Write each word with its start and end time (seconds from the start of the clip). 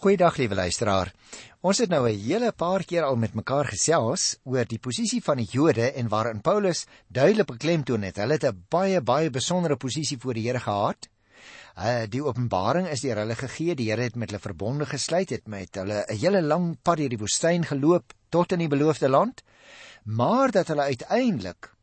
Goeiedag 0.00 0.38
liewe 0.40 0.56
luisteraar. 0.56 1.10
Ons 1.60 1.78
het 1.82 1.90
nou 1.92 2.08
'n 2.08 2.20
hele 2.24 2.52
paar 2.52 2.84
keer 2.84 3.02
al 3.04 3.16
met 3.16 3.34
mekaar 3.34 3.66
gesels 3.68 4.38
oor 4.44 4.64
die 4.64 4.78
posisie 4.78 5.20
van 5.22 5.36
die 5.36 5.48
Jode 5.52 5.92
en 5.92 6.08
waarin 6.08 6.40
Paulus 6.40 6.86
duidelik 7.08 7.46
beklemtoon 7.46 8.02
het. 8.02 8.16
Hulle 8.16 8.32
het 8.32 8.44
'n 8.44 8.64
baie 8.68 9.00
baie 9.00 9.30
besondere 9.30 9.76
posisie 9.76 10.18
voor 10.18 10.34
die 10.34 10.46
Here 10.46 10.60
gehad. 10.60 11.08
Uh 11.76 12.06
die 12.08 12.24
openbaring 12.24 12.88
is 12.88 13.00
deur 13.00 13.16
hulle 13.16 13.34
gegee. 13.34 13.74
Die 13.74 13.90
Here 13.90 14.02
het 14.02 14.16
met 14.16 14.30
hulle 14.30 14.40
verbonde 14.40 14.86
gesluit, 14.86 15.30
het 15.30 15.46
met 15.46 15.74
hulle 15.74 16.04
'n 16.08 16.16
hele 16.16 16.42
lang 16.42 16.78
pad 16.82 16.96
deur 16.96 17.08
die 17.08 17.18
woestyn 17.18 17.64
geloop 17.64 18.12
tot 18.30 18.52
in 18.52 18.58
die 18.58 18.68
beloofde 18.68 19.08
land. 19.08 19.42
Maar 20.04 20.50
dat 20.50 20.68
hulle 20.68 20.82
uiteindelik 20.82 21.74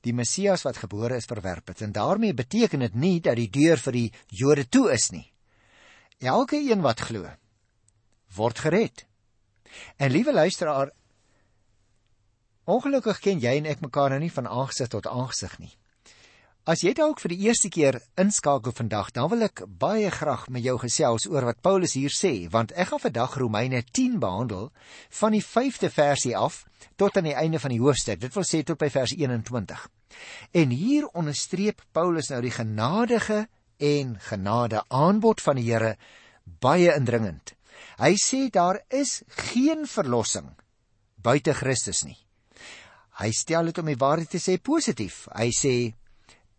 die 0.00 0.14
Messias 0.14 0.62
wat 0.62 0.76
gebore 0.76 1.16
is 1.16 1.24
verwerp 1.24 1.68
het. 1.68 1.80
En 1.80 1.92
daarmee 1.92 2.34
beteken 2.34 2.78
dit 2.78 2.94
nie 2.94 3.20
dat 3.20 3.36
die 3.36 3.50
deur 3.50 3.78
vir 3.78 3.92
die 3.92 4.12
Jode 4.26 4.68
toe 4.68 4.92
is 4.92 5.10
nie. 5.10 5.32
Elke 6.18 6.56
een 6.56 6.80
wat 6.80 7.00
glo, 7.00 7.26
word 8.36 8.58
gered. 8.64 9.04
En 9.96 10.10
liewe 10.10 10.32
luisteraar, 10.32 10.90
ongelukkig 12.64 13.20
ken 13.20 13.40
jy 13.42 13.56
en 13.58 13.70
ek 13.70 13.80
mekaar 13.84 14.14
nou 14.14 14.20
nie 14.22 14.32
van 14.32 14.48
aangesig 14.48 14.90
tot 14.92 15.06
aangesig 15.06 15.58
nie. 15.58 15.72
As 16.62 16.84
jy 16.86 16.92
dalk 16.94 17.18
vir 17.18 17.32
die 17.32 17.48
eerste 17.48 17.66
keer 17.74 17.96
inskakel 18.22 18.70
vandag, 18.70 19.08
dan 19.16 19.26
wil 19.32 19.40
ek 19.48 19.64
baie 19.66 20.12
graag 20.14 20.44
met 20.54 20.62
jou 20.62 20.76
gesels 20.78 21.24
oor 21.26 21.48
wat 21.48 21.58
Paulus 21.58 21.96
hier 21.98 22.12
sê, 22.14 22.46
want 22.52 22.70
ek 22.78 22.92
gaan 22.92 23.02
vandag 23.02 23.34
Romeine 23.42 23.80
10 23.82 24.20
behandel 24.22 24.68
van 25.18 25.34
die 25.34 25.42
5de 25.42 25.90
versie 25.90 26.36
af 26.38 26.60
tot 26.94 27.18
aan 27.18 27.26
die 27.26 27.34
einde 27.34 27.58
van 27.58 27.74
die 27.74 27.80
hoofstuk. 27.82 28.20
Dit 28.22 28.38
wil 28.38 28.46
sê 28.46 28.62
tot 28.62 28.78
by 28.78 28.92
vers 28.94 29.10
21. 29.10 29.82
En 30.62 30.70
hier 30.70 31.08
onderstreep 31.18 31.82
Paulus 31.90 32.30
nou 32.30 32.38
die 32.46 32.54
genadige 32.54 33.48
en 33.82 34.14
genade 34.22 34.84
aanbod 34.86 35.42
van 35.42 35.58
die 35.58 35.66
Here 35.66 35.96
baie 36.62 36.94
indringend. 36.94 37.56
Hy 38.00 38.14
sê 38.20 38.46
daar 38.50 38.80
is 38.88 39.20
geen 39.52 39.86
verlossing 39.86 40.52
buite 41.22 41.54
Christus 41.54 42.02
nie. 42.06 42.18
Hy 43.20 43.30
stel 43.36 43.70
dit 43.70 43.78
om 43.78 43.90
die 43.90 43.98
waarheid 44.00 44.30
te 44.32 44.40
sê 44.42 44.56
positief. 44.58 45.26
Hy 45.36 45.50
sê 45.54 45.74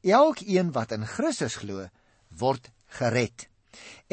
elkeen 0.04 0.72
wat 0.76 0.94
in 0.96 1.08
Christus 1.10 1.58
glo, 1.62 1.88
word 2.40 2.70
gered. 3.00 3.48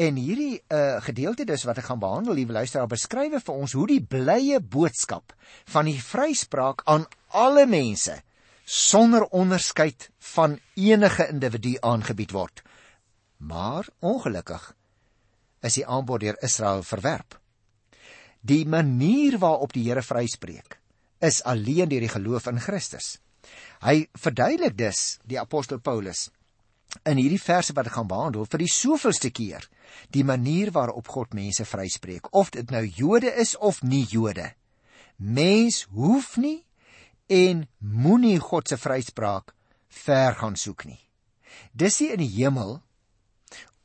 En 0.01 0.17
hierdie 0.17 0.57
uh, 0.73 0.97
gedeelte 1.05 1.45
dus 1.45 1.63
wat 1.69 1.77
ek 1.77 1.87
gaan 1.91 2.01
behandel, 2.01 2.35
liewe 2.39 2.55
luisteraar, 2.57 2.89
beskryf 2.89 3.37
vir 3.45 3.53
ons 3.53 3.75
hoe 3.77 3.85
die 3.91 4.01
blye 4.01 4.59
boodskap 4.59 5.35
van 5.69 5.87
die 5.89 5.99
vryspraak 6.01 6.81
aan 6.89 7.05
alle 7.37 7.67
mense 7.69 8.17
sonder 8.65 9.27
onderskeid 9.35 10.09
van 10.33 10.57
enige 10.79 11.27
individu 11.29 11.75
aangebied 11.85 12.33
word. 12.33 12.63
Maar 13.37 13.87
ongelukkig 13.99 14.71
is 15.61 15.77
die 15.79 15.85
aanbod 15.85 16.23
deur 16.23 16.37
Israel 16.41 16.83
verwerp. 16.83 17.37
Die 18.41 18.65
manier 18.65 19.37
waarop 19.39 19.73
die 19.73 19.85
Here 19.85 20.01
vryspreek 20.01 20.79
is 21.21 21.43
alleen 21.45 21.89
deur 21.89 22.01
die 22.01 22.09
geloof 22.09 22.47
in 22.49 22.59
Christus. 22.59 23.19
Hy 23.85 24.07
verduidelik 24.17 24.77
dus 24.77 25.19
die 25.29 25.39
apostel 25.39 25.79
Paulus 25.79 26.29
in 27.07 27.21
hierdie 27.21 27.39
verse 27.39 27.73
wat 27.73 27.87
ek 27.87 27.95
gaan 27.95 28.09
behandel 28.09 28.47
vir 28.49 28.63
die 28.63 28.71
soveelste 28.71 29.31
keer 29.31 29.67
die 30.15 30.25
manier 30.27 30.73
waarop 30.75 31.07
God 31.11 31.35
mense 31.37 31.65
vryspreek 31.67 32.27
of 32.35 32.51
dit 32.55 32.71
nou 32.73 32.83
Jode 32.83 33.31
is 33.31 33.55
of 33.57 33.81
nie 33.83 34.03
Jode. 34.09 34.51
Mens 35.17 35.85
hoef 35.93 36.35
nie 36.41 36.63
en 37.31 37.67
moenie 37.79 38.39
God 38.43 38.67
se 38.67 38.77
vryspraak 38.77 39.53
ver 40.03 40.35
gaan 40.39 40.57
soek 40.59 40.85
nie. 40.89 40.99
Dis 41.71 41.99
nie 42.01 42.11
in 42.15 42.23
die 42.23 42.33
hemel 42.41 42.79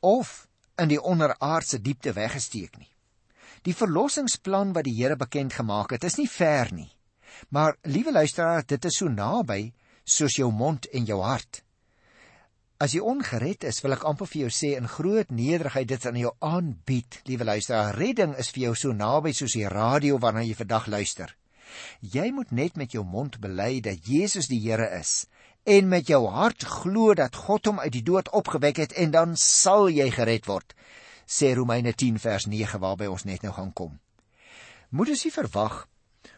of 0.03 0.46
in 0.81 0.91
die 0.91 1.01
onderaardse 1.01 1.79
diepte 1.81 2.13
weggesteek 2.13 2.77
nie. 2.77 2.89
Die 3.65 3.75
verlossingsplan 3.75 4.73
wat 4.75 4.85
die 4.87 4.95
Here 4.95 5.17
bekend 5.17 5.57
gemaak 5.57 5.91
het, 5.95 6.03
is 6.03 6.17
nie 6.17 6.29
ver 6.29 6.71
nie. 6.73 6.91
Maar 7.49 7.75
liewe 7.83 8.11
luisteraar, 8.11 8.63
dit 8.65 8.85
is 8.85 8.97
so 8.97 9.09
naby 9.09 9.73
soos 10.03 10.37
jou 10.39 10.51
mond 10.51 10.87
en 10.95 11.05
jou 11.05 11.19
hart. 11.21 11.61
As 12.77 12.93
jy 12.93 13.01
ongered 13.01 13.65
is, 13.65 13.81
wil 13.81 13.95
ek 13.95 14.05
amper 14.05 14.29
vir 14.29 14.43
jou 14.43 14.51
sê 14.53 14.75
in 14.77 14.89
groot 14.89 15.31
nederigheid 15.33 15.89
dit 15.89 16.03
aan 16.05 16.19
jou 16.21 16.31
aanbied, 16.45 17.19
liewe 17.25 17.47
luisteraar. 17.49 17.97
Redding 17.97 18.35
is 18.37 18.51
vir 18.53 18.67
jou 18.67 18.75
so 18.77 18.93
naby 18.93 19.33
soos 19.33 19.57
die 19.57 19.65
radio 19.73 20.19
waarna 20.21 20.45
jy 20.45 20.53
vandag 20.59 20.85
luister. 20.93 21.33
Jy 21.99 22.29
moet 22.31 22.53
net 22.53 22.77
met 22.77 22.93
jou 22.93 23.03
mond 23.03 23.39
bely 23.43 23.81
dat 23.83 24.05
Jesus 24.05 24.47
die 24.47 24.61
Here 24.61 24.87
is 24.99 25.25
en 25.67 25.89
met 25.91 26.07
jou 26.07 26.23
hart 26.31 26.63
glo 26.63 27.13
dat 27.13 27.35
God 27.35 27.67
hom 27.67 27.79
uit 27.83 27.91
die 27.91 28.05
dood 28.07 28.29
opgewek 28.31 28.79
het 28.79 28.93
en 28.95 29.11
dan 29.11 29.35
sal 29.35 29.89
jy 29.91 30.07
gered 30.15 30.47
word 30.47 30.77
sê 31.27 31.51
Romeine 31.53 31.91
10 31.93 32.19
vers 32.23 32.47
9 32.47 32.79
waarby 32.79 33.09
ons 33.11 33.25
net 33.27 33.43
nou 33.43 33.51
gaan 33.53 33.73
kom. 33.75 33.97
Moet 34.95 35.11
ons 35.11 35.23
nie 35.27 35.33
verwag 35.35 35.81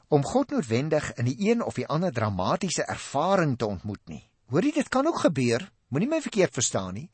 om 0.09 0.25
God 0.25 0.55
noodwendig 0.55 1.11
in 1.21 1.29
die 1.29 1.37
een 1.51 1.61
of 1.61 1.77
die 1.77 1.85
ander 1.85 2.13
dramatiese 2.13 2.87
ervaring 2.89 3.53
te 3.57 3.69
ontmoet 3.69 4.01
nie. 4.09 4.23
Hoorie 4.49 4.73
dit 4.73 4.89
kan 4.89 5.05
ook 5.05 5.21
gebeur. 5.27 5.67
Moenie 5.93 6.09
my 6.09 6.19
verkeerd 6.21 6.53
verstaan 6.53 6.97
nie. 6.97 7.07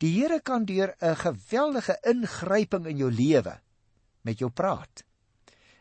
Die 0.00 0.12
Here 0.12 0.40
kan 0.40 0.64
deur 0.68 0.94
'n 1.00 1.16
geweldige 1.16 1.98
ingryping 2.04 2.86
in 2.86 2.96
jou 2.96 3.10
lewe 3.10 3.60
met 4.22 4.38
jou 4.38 4.50
praat. 4.50 5.04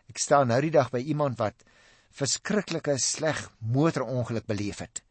Ek 0.07 0.17
staan 0.17 0.47
nou 0.47 0.61
die 0.61 0.71
dag 0.71 0.89
by 0.91 0.99
iemand 0.99 1.37
wat 1.37 1.63
verskriklike 2.11 2.97
sleg 2.97 3.51
motorongeluk 3.59 4.45
beleef 4.45 4.79
het 4.79 5.03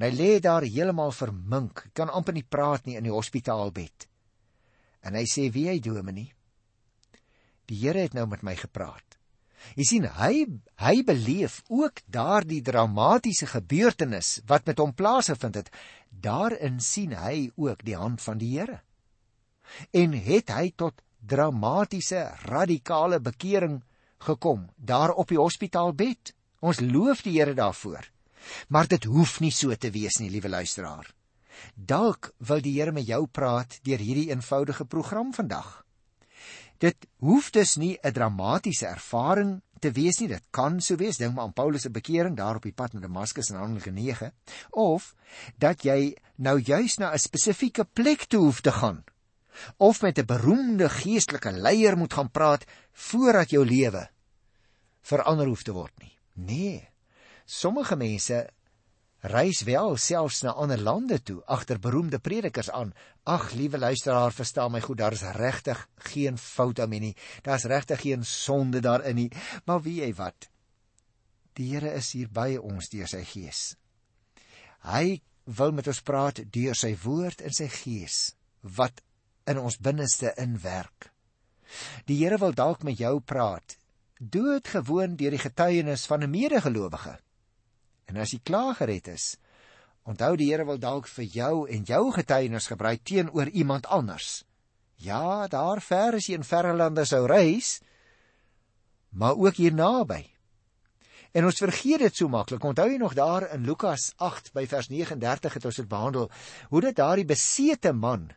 En 0.00 0.06
hy 0.06 0.14
lê 0.16 0.28
daar 0.40 0.64
heeltemal 0.64 1.10
vermink, 1.12 1.82
kan 1.92 2.08
amper 2.08 2.32
nie 2.32 2.46
praat 2.48 2.86
nie 2.88 2.94
in 2.96 3.04
die 3.04 3.12
hospitaalbed. 3.12 4.06
En 5.04 5.12
hy 5.12 5.26
sê: 5.28 5.50
"Wie 5.52 5.68
hy 5.68 5.76
dominee? 5.78 6.32
Die 7.68 7.76
Here 7.76 8.00
het 8.00 8.14
nou 8.16 8.24
met 8.26 8.42
my 8.42 8.56
gepraat." 8.56 9.18
Jy 9.76 9.84
sien, 9.84 10.06
hy 10.08 10.46
hy 10.80 11.02
beleef 11.04 11.60
ook 11.68 12.00
daardie 12.08 12.62
dramatiese 12.64 13.46
gebeurtenis 13.46 14.40
wat 14.48 14.64
met 14.64 14.80
hom 14.80 14.94
plaasgevind 14.96 15.54
het. 15.60 15.68
Daarin 16.08 16.80
sien 16.80 17.12
hy 17.12 17.50
ook 17.56 17.84
die 17.84 17.96
hand 17.96 18.22
van 18.24 18.38
die 18.38 18.56
Here. 18.56 18.80
En 19.92 20.16
het 20.16 20.48
hy 20.48 20.72
tot 20.76 21.02
dramatiese 21.20 22.24
radikale 22.48 23.20
bekering 23.20 23.82
gekom 24.18 24.70
daar 24.76 25.12
op 25.12 25.28
die 25.28 25.38
hospitaalbed. 25.38 26.32
Ons 26.60 26.80
loof 26.80 27.20
die 27.22 27.36
Here 27.36 27.54
daarvoor. 27.54 28.08
Maar 28.68 28.86
dit 28.86 29.04
hoef 29.04 29.40
nie 29.40 29.52
so 29.52 29.74
te 29.74 29.90
wees 29.90 30.18
nie, 30.18 30.30
liewe 30.30 30.48
luisteraar. 30.48 31.10
Dalk 31.74 32.32
wil 32.38 32.60
die 32.60 32.78
Here 32.78 32.92
met 32.92 33.06
jou 33.06 33.26
praat 33.26 33.78
deur 33.82 33.98
hierdie 33.98 34.30
eenvoudige 34.30 34.84
program 34.84 35.34
vandag. 35.34 35.84
Dit 36.80 37.06
hoef 37.20 37.50
dus 37.50 37.76
nie 37.76 37.98
'n 38.02 38.12
dramatiese 38.12 38.86
ervaring 38.86 39.60
te 39.80 39.90
wees 39.92 40.18
nie. 40.18 40.28
Dit 40.28 40.44
kan 40.50 40.80
so 40.80 40.96
wees, 40.96 41.16
dink 41.16 41.34
maar 41.34 41.44
aan 41.44 41.52
Paulus 41.52 41.82
se 41.82 41.90
bekering 41.90 42.36
daar 42.36 42.56
op 42.56 42.62
die 42.62 42.72
pad 42.72 42.92
na 42.92 43.00
Damaskus 43.00 43.50
in 43.50 43.56
Handelinge 43.56 43.90
9, 43.90 44.32
of 44.70 45.14
dat 45.58 45.82
jy 45.84 46.16
nou 46.36 46.60
juis 46.60 46.98
na 46.98 47.12
'n 47.12 47.18
spesifieke 47.18 47.84
plek 47.84 48.24
toe 48.24 48.40
hoef 48.40 48.60
te 48.60 48.72
gaan 48.72 49.04
of 49.76 50.02
met 50.02 50.18
'n 50.18 50.24
beroemde 50.24 50.88
geestelike 50.88 51.52
leier 51.52 51.96
moet 51.96 52.12
gaan 52.12 52.30
praat 52.30 52.64
voordat 52.92 53.50
jou 53.50 53.66
lewe 53.66 54.10
verander 55.00 55.46
hoef 55.46 55.62
te 55.62 55.72
word 55.72 55.92
nie. 55.98 56.18
Nee. 56.32 56.89
Sommige 57.50 57.96
mense 57.98 58.44
reis 59.20 59.62
wel 59.66 59.96
selfs 59.96 60.40
na 60.46 60.52
ander 60.52 60.78
lande 60.78 61.16
toe 61.22 61.40
agter 61.44 61.80
beroemde 61.82 62.18
predikers 62.22 62.70
aan. 62.70 62.92
Ag, 63.26 63.50
liewe 63.58 63.78
luisteraar, 63.78 64.32
verstaan 64.32 64.70
my 64.70 64.80
goed, 64.80 64.98
daar 64.98 65.12
is 65.12 65.24
regtig 65.34 65.80
geen 66.12 66.38
fout 66.38 66.76
daarmee 66.76 67.00
nie. 67.00 67.16
Daar's 67.42 67.66
regtig 67.66 68.00
geen 68.00 68.24
sonde 68.24 68.80
daarin 68.80 69.14
nie. 69.14 69.32
Maar 69.64 69.82
wie 69.82 69.98
jy 70.00 70.12
wat? 70.14 70.46
Die 71.58 71.72
Here 71.74 71.90
is 71.92 72.12
hier 72.14 72.30
by 72.30 72.54
ons 72.56 72.88
deur 72.88 73.10
sy 73.10 73.24
Gees. 73.26 73.74
Hy 74.86 75.18
wil 75.44 75.74
met 75.74 75.90
ons 75.90 76.02
praat 76.06 76.38
deur 76.54 76.78
sy 76.78 76.92
woord 77.02 77.42
en 77.42 77.56
sy 77.56 77.66
Gees 77.68 78.20
wat 78.62 79.02
in 79.50 79.58
ons 79.58 79.80
binneste 79.82 80.30
inwerk. 80.38 81.10
Die 82.06 82.20
Here 82.22 82.38
wil 82.38 82.54
dalk 82.54 82.86
met 82.86 83.02
jou 83.02 83.18
praat. 83.20 83.74
Doodgewoon 84.20 85.18
deur 85.18 85.34
die 85.34 85.42
getuienis 85.42 86.06
van 86.06 86.22
'n 86.22 86.30
medegelowige. 86.30 87.18
En 88.10 88.18
as 88.18 88.34
jy 88.34 88.40
klaar 88.42 88.74
gered 88.78 89.08
is, 89.12 89.36
onthou 90.08 90.34
die 90.36 90.50
Here 90.50 90.66
wil 90.66 90.80
dalk 90.82 91.06
vir 91.08 91.28
jou 91.30 91.54
en 91.70 91.86
jou 91.86 92.02
getuienis 92.16 92.66
gebruik 92.72 93.04
teenoor 93.06 93.48
iemand 93.54 93.86
anders. 93.86 94.42
Ja, 95.00 95.46
daar 95.48 95.80
ver 95.80 96.18
as 96.18 96.26
jy 96.28 96.40
in 96.40 96.44
verre 96.44 96.74
lande 96.76 97.06
sou 97.08 97.22
reis, 97.30 97.78
maar 99.14 99.38
ook 99.38 99.62
hier 99.62 99.74
naby. 99.74 100.24
En 101.30 101.46
ons 101.46 101.62
vergeet 101.62 102.02
dit 102.02 102.16
so 102.18 102.28
maklik. 102.28 102.64
Onthou 102.66 102.88
jy 102.90 102.98
nog 102.98 103.14
daar 103.14 103.46
in 103.54 103.64
Lukas 103.64 104.10
8 104.18 104.50
by 104.52 104.66
vers 104.66 104.90
39 104.90 105.56
het 105.56 105.70
ons 105.70 105.78
dit 105.78 105.88
behandel 105.88 106.26
hoe 106.74 106.82
dit 106.82 106.96
daardie 106.98 107.28
besete 107.28 107.94
man 107.94 108.28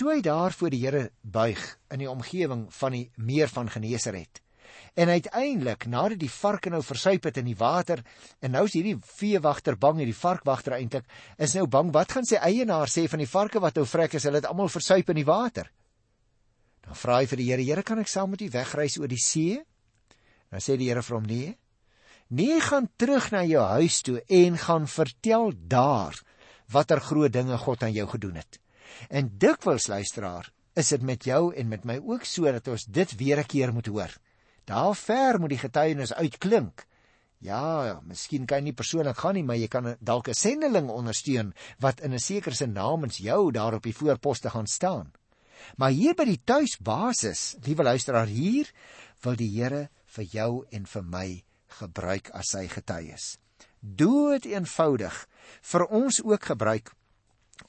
toe 0.00 0.14
hy 0.14 0.20
daar 0.24 0.54
voor 0.56 0.72
die 0.72 0.80
Here 0.80 1.10
buig 1.20 1.60
in 1.92 2.00
die 2.00 2.08
omgewing 2.08 2.68
van 2.72 2.94
die 2.96 3.10
meer 3.20 3.50
van 3.52 3.68
Genesaret 3.68 4.40
En 4.94 5.08
uiteindelik, 5.08 5.86
nadat 5.86 6.18
die 6.18 6.30
varke 6.30 6.70
nou 6.70 6.82
versuip 6.82 7.24
het 7.24 7.36
in 7.36 7.44
die 7.44 7.56
water, 7.56 8.02
en 8.40 8.50
nou 8.50 8.64
is 8.64 8.74
hierdie 8.74 8.96
veewagter 9.16 9.78
bang, 9.78 10.00
hierdie 10.02 10.16
varkwagter 10.16 10.76
eintlik, 10.78 11.06
is 11.38 11.54
nou 11.54 11.66
bang 11.66 11.92
wat 11.94 12.12
gaan 12.12 12.26
sy 12.26 12.36
eienaar 12.36 12.90
sê 12.90 13.06
van 13.08 13.22
die 13.22 13.30
varke 13.30 13.60
wat 13.60 13.78
nou 13.78 13.86
vrek 13.86 14.14
is, 14.18 14.26
hulle 14.28 14.42
het 14.42 14.48
almal 14.50 14.72
versuip 14.72 15.10
in 15.10 15.20
die 15.22 15.28
water. 15.28 15.70
Dan 16.86 16.98
vra 16.98 17.20
hy 17.20 17.26
vir 17.30 17.38
die 17.38 17.48
Here: 17.50 17.62
"Here, 17.62 17.82
kan 17.82 17.98
ek 17.98 18.08
saam 18.08 18.30
met 18.30 18.42
u 18.42 18.48
wegreis 18.50 18.98
oor 18.98 19.08
die 19.08 19.20
see?" 19.20 19.60
Dan 20.50 20.60
sê 20.60 20.76
die 20.76 20.88
Here 20.88 21.02
vir 21.02 21.16
hom: 21.16 21.26
"Nee. 21.26 21.58
Nee, 22.28 22.60
gaan 22.60 22.88
terug 22.96 23.30
na 23.30 23.42
jou 23.44 23.62
huis 23.62 24.02
toe 24.02 24.22
en 24.28 24.56
gaan 24.58 24.86
vertel 24.86 25.52
daar 25.66 26.14
watter 26.70 27.00
groot 27.00 27.32
dinge 27.32 27.58
God 27.58 27.82
aan 27.82 27.92
jou 27.92 28.06
gedoen 28.08 28.36
het." 28.36 28.58
En 29.08 29.30
dikwels 29.38 29.86
luisteraar, 29.86 30.50
is 30.74 30.88
dit 30.88 31.02
met 31.02 31.24
jou 31.24 31.54
en 31.54 31.68
met 31.68 31.84
my 31.84 31.98
ook 31.98 32.24
so 32.24 32.50
dat 32.52 32.68
ons 32.68 32.84
dit 32.84 33.16
weer 33.16 33.38
'n 33.38 33.46
keer 33.46 33.72
moet 33.72 33.86
hoor. 33.86 34.10
Daar 34.70 34.94
ver 34.94 35.40
moet 35.40 35.50
die 35.50 35.58
getuienis 35.58 36.12
uitklink. 36.14 36.84
Ja, 37.42 37.98
miskien 38.06 38.44
kan 38.46 38.60
jy 38.60 38.68
nie 38.68 38.76
persoonlik 38.76 39.18
gaan 39.18 39.34
nie, 39.34 39.42
maar 39.42 39.58
jy 39.58 39.66
kan 39.72 39.96
dalk 39.98 40.28
'n 40.28 40.34
sendeling 40.34 40.90
ondersteun 40.90 41.54
wat 41.80 42.00
in 42.00 42.14
'n 42.14 42.18
sekere 42.18 42.54
sin 42.54 42.72
namens 42.72 43.16
jou 43.16 43.50
daar 43.50 43.74
op 43.74 43.82
die 43.82 43.96
voorposte 43.96 44.50
gaan 44.50 44.66
staan. 44.66 45.12
Maar 45.76 45.90
hier 45.90 46.14
by 46.14 46.24
die 46.24 46.42
tuisbasis, 46.44 47.56
liewe 47.64 47.82
luisteraar, 47.82 48.26
hier 48.26 48.70
wil 49.22 49.36
die 49.36 49.50
Here 49.50 49.88
vir 50.06 50.24
jou 50.24 50.66
en 50.70 50.86
vir 50.86 51.02
my 51.02 51.44
gebruik 51.80 52.30
as 52.30 52.46
sy 52.50 52.68
getuies. 52.68 53.38
Dood 53.80 54.44
eenvoudig 54.44 55.26
vir 55.62 55.86
ons 55.86 56.22
ook 56.22 56.44
gebruik 56.44 56.92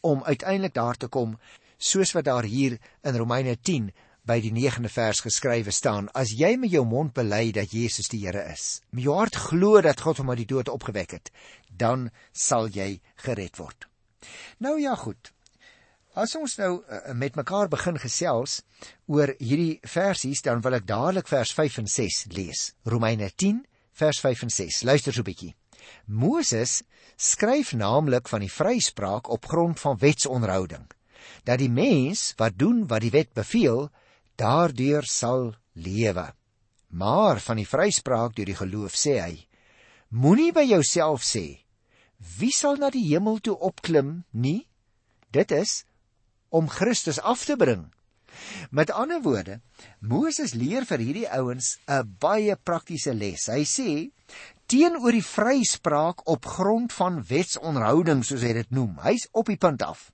om 0.02 0.24
uiteindelik 0.24 0.74
daar 0.74 0.98
te 0.98 1.08
kom 1.08 1.38
soos 1.78 2.12
wat 2.14 2.26
daar 2.26 2.44
hier 2.44 2.78
in 3.04 3.16
Romeine 3.16 3.56
10 3.56 3.92
by 4.32 4.38
die 4.40 4.54
9de 4.56 4.88
vers 4.88 5.20
geskrywe 5.26 5.74
staan 5.76 6.06
as 6.16 6.30
jy 6.40 6.54
met 6.56 6.72
jou 6.72 6.86
mond 6.88 7.12
bely 7.18 7.50
dat 7.52 7.74
Jesus 7.76 8.08
die 8.08 8.22
Here 8.22 8.46
is 8.54 8.80
met 8.96 9.04
jou 9.04 9.18
hart 9.18 9.36
glo 9.50 9.82
dat 9.84 10.00
God 10.06 10.22
hom 10.22 10.32
uit 10.32 10.46
die 10.46 10.52
dood 10.54 10.72
opgewek 10.72 11.18
het 11.18 11.32
dan 11.82 12.06
sal 12.32 12.70
jy 12.72 13.02
gered 13.26 13.58
word. 13.60 13.88
Nou 14.64 14.78
ja 14.80 14.96
goed. 14.96 15.32
As 16.16 16.36
ons 16.40 16.56
nou 16.60 16.72
uh, 16.80 17.14
met 17.18 17.36
mekaar 17.40 17.68
begin 17.72 18.00
gesels 18.00 18.62
oor 19.08 19.34
hierdie 19.40 19.80
versies 19.88 20.44
dan 20.48 20.64
wil 20.64 20.80
ek 20.80 20.88
dadelik 20.88 21.28
vers 21.32 21.52
5 21.58 21.82
en 21.84 21.92
6 21.92 22.24
lees. 22.36 22.66
Romeine 22.88 23.32
10 23.36 23.64
vers 24.00 24.20
5 24.24 24.48
en 24.48 24.56
6 24.62 24.82
luister 24.88 25.16
so 25.16 25.26
'n 25.26 25.28
bietjie. 25.32 25.56
Moses 26.08 26.84
skryf 27.18 27.74
naamlik 27.74 28.32
van 28.32 28.46
die 28.46 28.52
vryspraak 28.52 29.28
op 29.28 29.46
grond 29.46 29.80
van 29.80 30.00
wetsonderhouding. 30.00 30.88
Dat 31.44 31.60
die 31.60 31.72
mens 31.72 32.32
wat 32.38 32.56
doen 32.56 32.88
wat 32.88 33.02
die 33.02 33.12
wet 33.12 33.34
beveel 33.34 33.90
daardeur 34.42 35.08
sal 35.08 35.52
lewe 35.88 36.28
maar 37.04 37.40
van 37.46 37.62
die 37.62 37.68
vryspraak 37.68 38.36
deur 38.38 38.52
die 38.52 38.60
geloof 38.60 38.98
sê 39.04 39.16
hy 39.22 39.36
moenie 40.24 40.52
by 40.56 40.66
jouself 40.68 41.24
sê 41.28 41.46
wie 42.40 42.54
sal 42.56 42.82
na 42.82 42.92
die 42.94 43.08
hemel 43.12 43.40
toe 43.46 43.58
opklim 43.72 44.22
nie 44.32 44.62
dit 45.32 45.56
is 45.56 45.82
om 46.52 46.68
Christus 46.68 47.22
af 47.34 47.46
te 47.48 47.56
bring 47.56 47.88
met 48.72 48.92
ander 48.92 49.22
woorde 49.24 49.60
Moses 50.00 50.56
leer 50.58 50.88
vir 50.90 51.04
hierdie 51.06 51.30
ouens 51.40 51.78
'n 51.88 52.16
baie 52.20 52.56
praktiese 52.70 53.14
les 53.14 53.48
hy 53.52 53.64
sê 53.76 53.92
teenoor 54.72 55.12
die 55.12 55.26
vryspraak 55.26 56.24
op 56.32 56.46
grond 56.48 56.94
van 56.96 57.20
wetsonhouding 57.28 58.24
soos 58.24 58.46
hy 58.48 58.54
dit 58.62 58.70
noem. 58.72 58.96
Hy's 59.04 59.28
op 59.36 59.52
die 59.52 59.60
punt 59.60 59.84
af. 59.84 60.12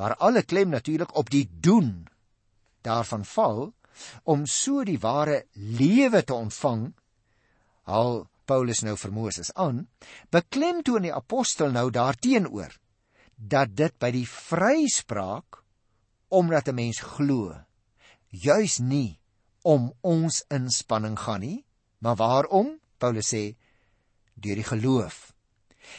Waar 0.00 0.16
alle 0.16 0.42
klem 0.48 0.72
natuurlik 0.72 1.12
op 1.16 1.28
die 1.32 1.44
doen 1.60 2.08
daarvan 2.82 3.24
val 3.24 3.72
om 4.24 4.46
so 4.46 4.84
die 4.84 4.98
ware 4.98 5.44
lewe 5.52 6.22
te 6.24 6.34
ontvang. 6.34 6.92
Al 7.84 8.26
Paulus 8.44 8.82
nou 8.82 8.96
vir 8.98 9.12
Moses 9.14 9.52
aan, 9.54 9.86
beklemtoon 10.30 11.06
die 11.06 11.14
apostel 11.14 11.72
nou 11.72 11.90
daarteenoor 11.90 12.74
dat 13.36 13.74
dit 13.74 13.94
by 13.98 14.10
die 14.14 14.26
vryspraak 14.28 15.62
omdat 16.28 16.68
'n 16.68 16.74
mens 16.74 17.00
glo 17.00 17.54
juis 18.30 18.78
nie 18.78 19.20
om 19.62 19.92
ons 20.00 20.42
inspanning 20.48 21.18
gaan 21.18 21.40
nie, 21.40 21.64
maar 21.98 22.16
waarom? 22.16 22.78
Paulus 22.98 23.28
sê 23.34 23.56
deur 24.34 24.56
die 24.56 24.64
geloof. 24.66 25.31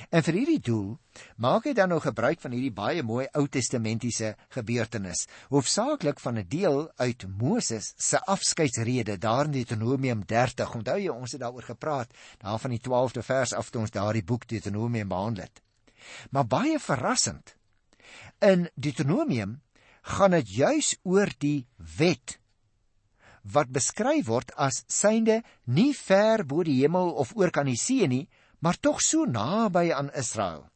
En 0.10 0.24
vir 0.26 0.38
hierdie 0.40 0.62
doel 0.64 0.98
maak 1.38 1.68
hy 1.68 1.74
dan 1.78 1.92
nou 1.94 2.00
gebruik 2.04 2.42
van 2.42 2.56
hierdie 2.56 2.74
baie 2.74 3.04
mooi 3.06 3.26
Ou 3.38 3.46
Testamentiese 3.48 4.34
gebeurtenis, 4.56 5.26
hoofsaaklik 5.54 6.20
van 6.20 6.40
'n 6.40 6.48
deel 6.48 6.92
uit 6.98 7.26
Moses 7.40 7.94
se 7.98 8.20
afskeidsrede 8.20 9.18
daar 9.18 9.46
in 9.46 9.52
Deuteronomium 9.52 10.26
30. 10.26 10.76
Onthou 10.76 10.98
jy 10.98 11.10
ons 11.10 11.32
het 11.32 11.42
daaroor 11.42 11.64
gepraat, 11.64 12.14
daar 12.38 12.60
van 12.60 12.72
die 12.72 12.82
12de 12.82 13.24
vers 13.24 13.54
af 13.54 13.70
toe 13.70 13.82
ons 13.82 13.92
daardie 13.92 14.24
boek 14.24 14.48
Deuteronomium 14.48 15.08
behandel 15.08 15.44
het. 15.44 15.62
Maar 16.32 16.48
baie 16.48 16.80
verrassend. 16.80 17.56
In 18.40 18.70
Deuteronomium 18.76 19.62
gaan 20.02 20.32
dit 20.32 20.50
juis 20.50 20.96
oor 21.04 21.30
die 21.38 21.68
wet 21.78 22.40
wat 23.44 23.72
beskryf 23.76 24.28
word 24.28 24.54
as 24.56 24.84
synde 24.88 25.42
nie 25.68 25.92
ver 25.94 26.46
bo 26.48 26.64
die 26.64 26.80
hemel 26.82 27.12
of 27.20 27.34
oor 27.36 27.52
kan 27.52 27.68
die 27.68 27.80
see 27.80 28.08
nie, 28.08 28.28
maar 28.64 28.80
tog 28.80 29.02
so 29.04 29.26
naby 29.28 29.92
aan 29.92 30.14
Israel. 30.16 30.70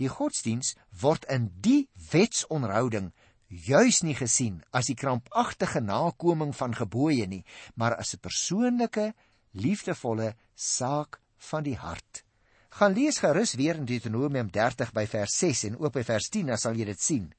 Die 0.00 0.08
godsdiens 0.08 0.72
word 1.00 1.26
in 1.28 1.50
die 1.60 1.88
wetsonhouding 2.10 3.12
juis 3.48 4.00
nie 4.02 4.16
gesien 4.16 4.62
as 4.72 4.88
die 4.88 4.96
krampagtige 4.96 5.82
nakoming 5.84 6.54
van 6.56 6.74
gebooie 6.74 7.26
nie, 7.28 7.44
maar 7.76 7.96
as 8.00 8.14
'n 8.14 8.24
persoonlike, 8.24 9.12
liefdevolle 9.52 10.34
saak 10.54 11.20
van 11.50 11.62
die 11.62 11.76
hart. 11.76 12.24
Gaan 12.70 12.94
lees 12.94 13.18
gerus 13.18 13.54
weer 13.54 13.76
in 13.76 13.84
Deuteronomium 13.84 14.50
30 14.50 14.92
by 14.92 15.06
vers 15.06 15.36
6 15.38 15.64
en 15.64 15.78
ook 15.78 15.92
by 15.92 16.02
vers 16.02 16.28
10 16.28 16.46
dan 16.46 16.58
sal 16.58 16.74
jy 16.74 16.84
dit 16.84 17.00
sien. 17.00 17.32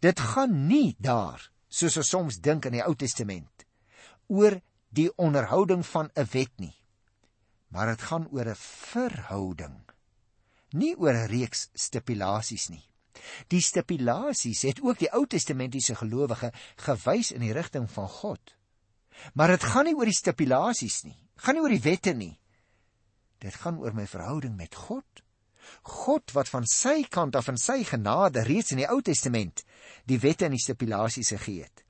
Dit 0.00 0.20
gaan 0.20 0.66
nie 0.66 0.96
daar 0.98 1.50
soos 1.68 1.96
ons 1.96 2.08
soms 2.08 2.40
dink 2.40 2.66
in 2.66 2.72
die 2.72 2.84
Ou 2.84 2.94
Testament 2.94 3.64
oor 4.28 4.60
die 4.90 5.08
onderhouding 5.16 5.86
van 5.86 6.10
'n 6.16 6.28
wet 6.32 6.52
nie. 6.58 6.81
Maar 7.72 7.94
dit 7.94 8.02
gaan 8.02 8.28
oor 8.30 8.48
'n 8.48 8.62
verhouding. 8.92 9.78
Nie 10.70 10.96
oor 10.96 11.14
'n 11.14 11.26
reeks 11.26 11.68
stipulasies 11.72 12.68
nie. 12.68 12.84
Die 13.48 13.60
stipulasies 13.60 14.62
het 14.62 14.80
ook 14.82 14.98
die 14.98 15.12
Ou 15.12 15.26
Testamentiese 15.26 15.94
gelowige 15.94 16.52
gewys 16.76 17.30
in 17.32 17.40
die 17.40 17.52
rigting 17.52 17.90
van 17.90 18.08
God. 18.08 18.56
Maar 19.34 19.48
dit 19.48 19.64
gaan 19.64 19.84
nie 19.84 19.94
oor 19.94 20.08
die 20.08 20.16
stipulasies 20.16 21.02
nie. 21.02 21.16
Gaan 21.36 21.54
nie 21.54 21.62
oor 21.62 21.74
die 21.74 21.84
wette 21.84 22.12
nie. 22.12 22.40
Dit 23.38 23.54
gaan 23.54 23.78
oor 23.78 23.94
my 23.94 24.06
verhouding 24.06 24.56
met 24.56 24.74
God. 24.74 25.22
God 25.82 26.32
wat 26.32 26.48
van 26.48 26.66
sy 26.66 27.02
kant 27.08 27.36
af 27.36 27.48
in 27.48 27.56
sy 27.56 27.82
genade 27.84 28.42
reeds 28.42 28.70
in 28.70 28.82
die 28.82 28.88
Ou 28.90 29.00
Testament 29.02 29.64
die 30.04 30.18
wette 30.18 30.44
en 30.44 30.56
die 30.56 30.62
stipulasies 30.62 31.28
gegee 31.28 31.62
het. 31.62 31.81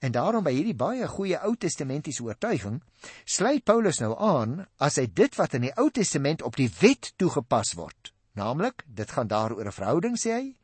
En 0.00 0.12
daarom 0.12 0.44
by 0.44 0.52
hierdie 0.54 0.76
baie 0.76 1.08
goeie 1.08 1.40
Ou 1.44 1.56
Testamentiese 1.56 2.22
oortuiging 2.24 2.80
sluit 3.24 3.64
Paulus 3.64 4.00
nou 4.00 4.14
aan 4.16 4.66
as 4.78 4.96
hy 4.96 5.06
dit 5.12 5.36
wat 5.36 5.54
in 5.54 5.68
die 5.68 5.74
Ou 5.76 5.90
Testament 5.90 6.42
op 6.42 6.56
die 6.56 6.70
wet 6.80 7.12
toegepas 7.16 7.74
word. 7.76 8.14
Naamlik, 8.38 8.84
dit 8.86 9.10
gaan 9.10 9.28
daaroor 9.28 9.66
'n 9.66 9.72
verhouding 9.72 10.16
sê 10.16 10.30
hy, 10.32 10.56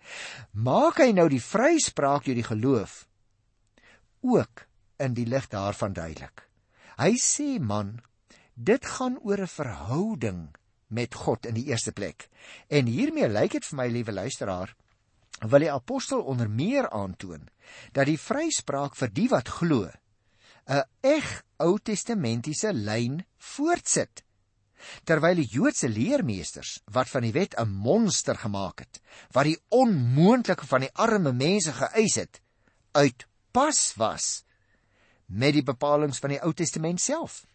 maak 0.52 0.98
hy 0.98 1.12
nou 1.12 1.28
die 1.28 1.42
vryspraak 1.42 2.24
deur 2.24 2.34
die 2.34 2.50
geloof 2.52 3.06
ook 4.22 4.66
in 4.98 5.14
die 5.14 5.26
lig 5.26 5.48
daarvan 5.48 5.92
duidelik. 5.92 6.46
Hy 6.96 7.12
sê 7.20 7.60
man, 7.60 8.00
dit 8.54 8.86
gaan 8.86 9.18
oor 9.20 9.40
'n 9.40 9.46
verhouding 9.46 10.56
met 10.88 11.14
God 11.14 11.46
in 11.46 11.54
die 11.54 11.66
eerste 11.66 11.92
plek. 11.92 12.28
En 12.68 12.86
hiermee 12.86 13.28
lyk 13.28 13.52
dit 13.52 13.64
vir 13.64 13.76
my 13.76 13.88
liewe 13.88 14.12
luisteraar, 14.12 14.74
wil 15.40 15.60
die 15.60 15.72
apostel 15.72 16.22
onder 16.22 16.48
meer 16.50 16.88
aantoon 16.90 17.48
dat 17.92 18.08
die 18.08 18.20
vryspraak 18.20 18.96
vir 18.96 19.12
die 19.12 19.28
wat 19.28 19.48
glo 19.48 19.90
'n 20.66 20.82
eg 21.02 21.42
Ou 21.58 21.78
Testamentiese 21.78 22.72
lyn 22.72 23.24
voortsit 23.38 24.22
terwyl 25.08 25.38
die 25.40 25.48
Joodse 25.48 25.88
leermeesters 25.88 26.80
wat 26.92 27.08
van 27.08 27.22
die 27.22 27.32
wet 27.32 27.54
'n 27.58 27.68
monster 27.68 28.36
gemaak 28.36 28.80
het 28.80 29.00
wat 29.32 29.44
die 29.44 29.60
onmoontlike 29.68 30.66
van 30.66 30.80
die 30.80 30.94
arme 30.94 31.32
mense 31.32 31.72
geëis 31.72 32.14
het 32.14 32.40
uit 32.92 33.26
pas 33.52 33.94
was 33.96 34.44
met 35.26 35.54
die 35.56 35.62
bepalinge 35.62 36.14
van 36.14 36.30
die 36.30 36.42
Ou 36.42 36.52
Testament 36.52 37.00
self. 37.00 37.46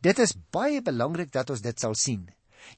Dit 0.00 0.18
is 0.18 0.36
baie 0.50 0.82
belangrik 0.82 1.32
dat 1.32 1.50
ons 1.50 1.62
dit 1.64 1.80
sal 1.80 1.94
sien. 1.94 2.28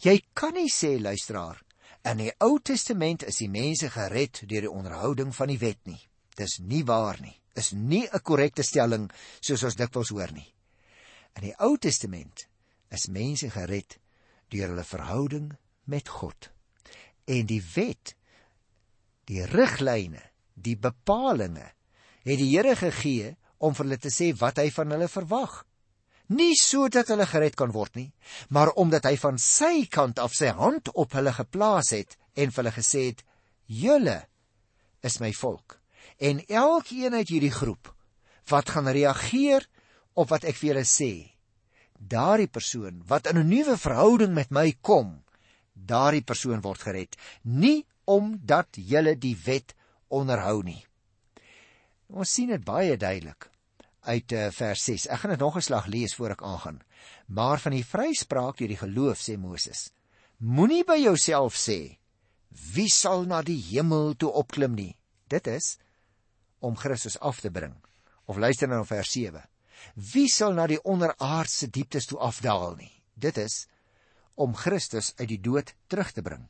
Jy 0.02 0.20
kan 0.32 0.54
nie 0.54 0.70
sê 0.72 0.96
luisteraar 1.00 1.62
In 2.06 2.20
die 2.22 2.30
Ou 2.44 2.60
Testament 2.62 3.24
is 3.26 3.40
die 3.42 3.48
mense 3.50 3.88
gered 3.90 4.44
deur 4.46 4.68
die 4.68 4.70
onderhouding 4.70 5.32
van 5.34 5.50
die 5.50 5.58
wet 5.58 5.80
nie. 5.90 5.98
Dis 6.38 6.60
nie 6.62 6.84
waar 6.86 7.18
nie. 7.18 7.34
Is 7.58 7.72
nie 7.72 8.06
'n 8.06 8.22
korrekte 8.22 8.62
stelling 8.62 9.10
soos 9.40 9.64
ons 9.64 9.74
dikwels 9.74 10.12
hoor 10.14 10.30
nie. 10.32 10.46
In 11.34 11.42
die 11.42 11.56
Ou 11.58 11.76
Testament 11.76 12.46
is 12.90 13.08
mense 13.08 13.50
gered 13.50 13.98
deur 14.50 14.68
hulle 14.68 14.84
verhouding 14.84 15.56
met 15.84 16.08
God. 16.08 16.50
En 17.26 17.46
die 17.46 17.62
wet, 17.74 18.14
die 19.24 19.42
riglyne, 19.42 20.22
die 20.54 20.76
bepalinge 20.76 21.72
het 22.22 22.38
die 22.38 22.54
Here 22.54 22.76
gegee 22.76 23.36
om 23.58 23.74
vir 23.74 23.84
hulle 23.84 23.98
te 23.98 24.10
sê 24.14 24.32
wat 24.38 24.58
hy 24.58 24.70
van 24.70 24.90
hulle 24.90 25.08
verwag 25.08 25.64
nie 26.28 26.54
sodat 26.58 27.10
hulle 27.12 27.26
gered 27.26 27.56
kan 27.58 27.72
word 27.74 27.96
nie, 27.96 28.10
maar 28.48 28.72
omdat 28.74 29.06
hy 29.06 29.16
van 29.20 29.38
sy 29.38 29.86
kant 29.90 30.18
af 30.18 30.34
sy 30.34 30.50
hand 30.54 30.90
op 30.94 31.14
hulle 31.16 31.32
geplaas 31.36 31.92
het 31.94 32.16
en 32.34 32.50
vir 32.50 32.62
hulle 32.62 32.74
gesê 32.74 33.02
het: 33.10 33.22
"Julle 33.66 34.26
is 35.02 35.20
my 35.20 35.32
volk." 35.32 35.80
En 36.18 36.40
elkeen 36.48 37.14
uit 37.14 37.28
hierdie 37.28 37.52
groep 37.52 37.94
wat 38.48 38.70
gaan 38.70 38.88
reageer 38.88 39.66
op 40.14 40.30
wat 40.30 40.44
ek 40.44 40.56
vir 40.56 40.68
julle 40.68 40.86
sê. 40.86 41.12
Daardie 41.98 42.48
persoon 42.48 43.02
wat 43.06 43.26
in 43.26 43.38
'n 43.38 43.48
nuwe 43.48 43.76
verhouding 43.76 44.34
met 44.34 44.50
my 44.50 44.72
kom, 44.80 45.22
daardie 45.74 46.24
persoon 46.24 46.60
word 46.60 46.80
gered, 46.80 47.16
nie 47.42 47.86
omdat 48.04 48.68
julle 48.76 49.16
die 49.18 49.36
wet 49.44 49.74
onderhou 50.08 50.62
nie. 50.62 50.86
Ons 52.08 52.32
sien 52.32 52.48
dit 52.48 52.64
baie 52.64 52.96
duidelik 52.96 53.50
uit 54.06 54.32
uh, 54.32 54.48
vers 54.54 54.84
6. 54.88 55.06
Ek 55.12 55.22
gaan 55.22 55.34
dit 55.34 55.42
nog 55.42 55.56
'n 55.56 55.66
slag 55.66 55.86
lees 55.86 56.14
voor 56.14 56.30
ek 56.30 56.42
aangaan. 56.42 56.80
Maar 57.26 57.60
van 57.60 57.72
die 57.72 57.84
vryspraak 57.84 58.56
deur 58.58 58.68
die 58.68 58.82
geloof 58.82 59.18
sê 59.18 59.36
Moses: 59.38 59.90
Moenie 60.38 60.84
by 60.84 60.98
jouself 61.02 61.54
sê: 61.54 61.98
Wie 62.74 62.88
sal 62.88 63.26
na 63.26 63.42
die 63.42 63.60
hemel 63.70 64.14
toe 64.16 64.30
opklim 64.30 64.74
nie? 64.74 64.96
Dit 65.28 65.46
is 65.46 65.78
om 66.58 66.76
Christus 66.76 67.18
af 67.20 67.40
te 67.40 67.50
bring. 67.50 67.74
Of 68.24 68.36
luister 68.36 68.68
nou 68.68 68.78
na 68.78 68.84
vers 68.84 69.10
7. 69.12 69.42
Wie 69.94 70.28
sal 70.28 70.52
na 70.52 70.66
die 70.66 70.82
onderaardse 70.82 71.68
dieptes 71.70 72.06
toe 72.06 72.18
afdaal 72.18 72.76
nie? 72.76 72.92
Dit 73.14 73.36
is 73.36 73.66
om 74.34 74.54
Christus 74.54 75.12
uit 75.16 75.28
die 75.28 75.40
dood 75.40 75.72
terug 75.88 76.12
te 76.12 76.22
bring. 76.22 76.44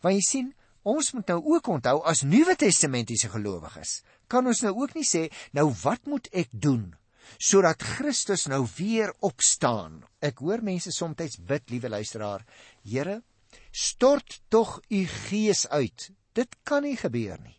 Want 0.00 0.16
jy 0.16 0.24
sien, 0.24 0.52
ons 0.82 1.12
moet 1.12 1.28
nou 1.28 1.40
ook 1.54 1.68
onthou 1.74 1.98
as 2.08 2.24
Nuwe 2.24 2.56
Testamentiese 2.56 3.28
gelowiges, 3.32 4.00
kan 4.32 4.48
ons 4.48 4.64
nou 4.64 4.72
ook 4.80 4.96
nie 4.96 5.06
sê 5.06 5.28
nou 5.56 5.68
wat 5.84 6.08
moet 6.08 6.28
ek 6.32 6.52
doen 6.52 6.90
sodat 7.38 7.82
Christus 7.82 8.46
nou 8.50 8.64
weer 8.76 9.12
opstaan. 9.24 10.02
Ek 10.20 10.42
hoor 10.42 10.62
mense 10.64 10.92
soms 10.92 11.38
bid, 11.38 11.70
liewe 11.70 11.88
luisteraar, 11.88 12.44
Here, 12.84 13.22
stort 13.70 14.40
tog 14.48 14.80
u 14.88 15.06
gees 15.06 15.66
uit. 15.68 16.10
Dit 16.32 16.56
kan 16.64 16.82
nie 16.82 16.96
gebeur 16.96 17.38
nie. 17.40 17.58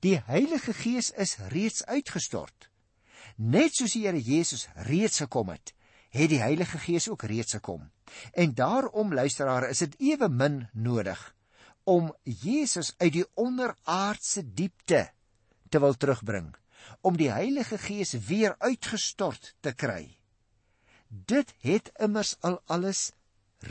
Die 0.00 0.16
Heilige 0.26 0.72
Gees 0.72 1.10
is 1.12 1.36
reeds 1.52 1.84
uitgestort. 1.84 2.70
Net 3.36 3.76
soos 3.76 3.92
die 3.92 4.06
Here 4.06 4.20
Jesus 4.20 4.66
reeds 4.88 5.20
gekom 5.20 5.52
het, 5.52 5.74
het 6.10 6.30
die 6.32 6.40
Heilige 6.40 6.78
Gees 6.78 7.08
ook 7.08 7.26
reeds 7.28 7.56
gekom. 7.58 7.90
En 8.32 8.54
daarom 8.54 9.14
luisteraar, 9.14 9.68
is 9.70 9.84
dit 9.84 9.96
ewe 10.12 10.28
min 10.28 10.66
nodig 10.72 11.20
om 11.84 12.10
Jesus 12.24 12.92
uit 12.98 13.12
die 13.12 13.26
onderaardse 13.40 14.44
diepte 14.44 15.08
te 15.70 15.80
wil 15.82 15.94
terugbring 15.94 16.50
om 17.06 17.16
die 17.16 17.30
Heilige 17.30 17.78
Gees 17.78 18.12
weer 18.26 18.56
uitgestort 18.58 19.54
te 19.64 19.72
kry. 19.72 20.16
Dit 21.08 21.54
het 21.64 21.90
immers 22.02 22.36
al 22.46 22.60
alles 22.66 23.10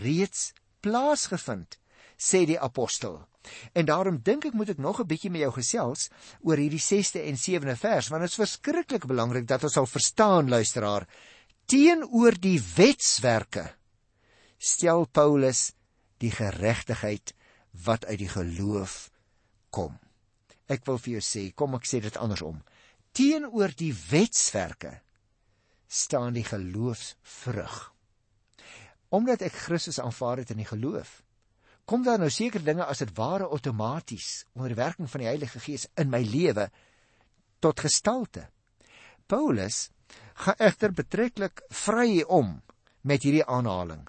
reeds 0.01 0.51
plaasgevind, 0.83 1.77
sê 2.17 2.45
die 2.47 2.59
apostel. 2.59 3.19
En 3.73 3.87
daarom 3.87 4.19
dink 4.23 4.45
ek 4.49 4.57
moet 4.57 4.73
ek 4.75 4.81
nog 4.83 4.99
'n 4.99 5.07
bietjie 5.07 5.31
met 5.31 5.41
jou 5.41 5.51
gesels 5.51 6.09
oor 6.41 6.57
hierdie 6.57 6.83
6de 6.83 7.21
en 7.23 7.37
7de 7.37 7.75
vers, 7.75 8.09
want 8.09 8.21
dit 8.21 8.29
is 8.29 8.41
verskriklik 8.43 9.05
belangrik 9.05 9.47
dat 9.47 9.63
ons 9.63 9.73
sal 9.73 9.85
verstaan, 9.85 10.49
luisteraar, 10.49 11.07
teenoor 11.65 12.39
die 12.39 12.61
wetswerke 12.75 13.73
stel 14.57 15.05
Paulus 15.05 15.71
die 16.17 16.31
geregtigheid 16.31 17.33
wat 17.85 18.05
uit 18.05 18.19
die 18.19 18.29
geloof 18.29 19.09
kom. 19.69 19.99
Ek 20.69 20.85
wil 20.85 20.99
vir 21.01 21.17
jou 21.17 21.23
sê, 21.25 21.43
kom 21.57 21.75
ek 21.77 21.87
sê 21.89 22.01
dit 22.03 22.17
andersom. 22.21 22.59
Teenoor 23.17 23.73
die 23.77 23.93
wetswerke 24.11 24.99
staan 25.89 26.35
die 26.37 26.45
geloofsvrug. 26.45 27.77
Omdat 29.09 29.47
ek 29.47 29.57
Christus 29.65 29.97
aanvaar 29.99 30.43
het 30.43 30.53
in 30.53 30.61
die 30.61 30.69
geloof, 30.69 31.23
kom 31.89 32.03
daar 32.05 32.21
nou 32.21 32.29
seker 32.29 32.61
dinge 32.61 32.85
as 32.85 33.01
dit 33.01 33.15
ware 33.17 33.49
outomaties 33.49 34.43
onder 34.53 34.77
werking 34.77 35.09
van 35.09 35.23
die 35.23 35.31
Heilige 35.31 35.61
Gees 35.63 35.87
in 35.97 36.11
my 36.13 36.21
lewe 36.21 36.67
tot 37.65 37.81
gestalte. 37.81 38.45
Paulus 39.25 39.87
gaan 40.45 40.61
egter 40.61 40.93
betreklik 40.93 41.63
vry 41.73 42.21
om 42.29 42.59
met 43.01 43.25
hierdie 43.25 43.45
aanhaling 43.45 44.05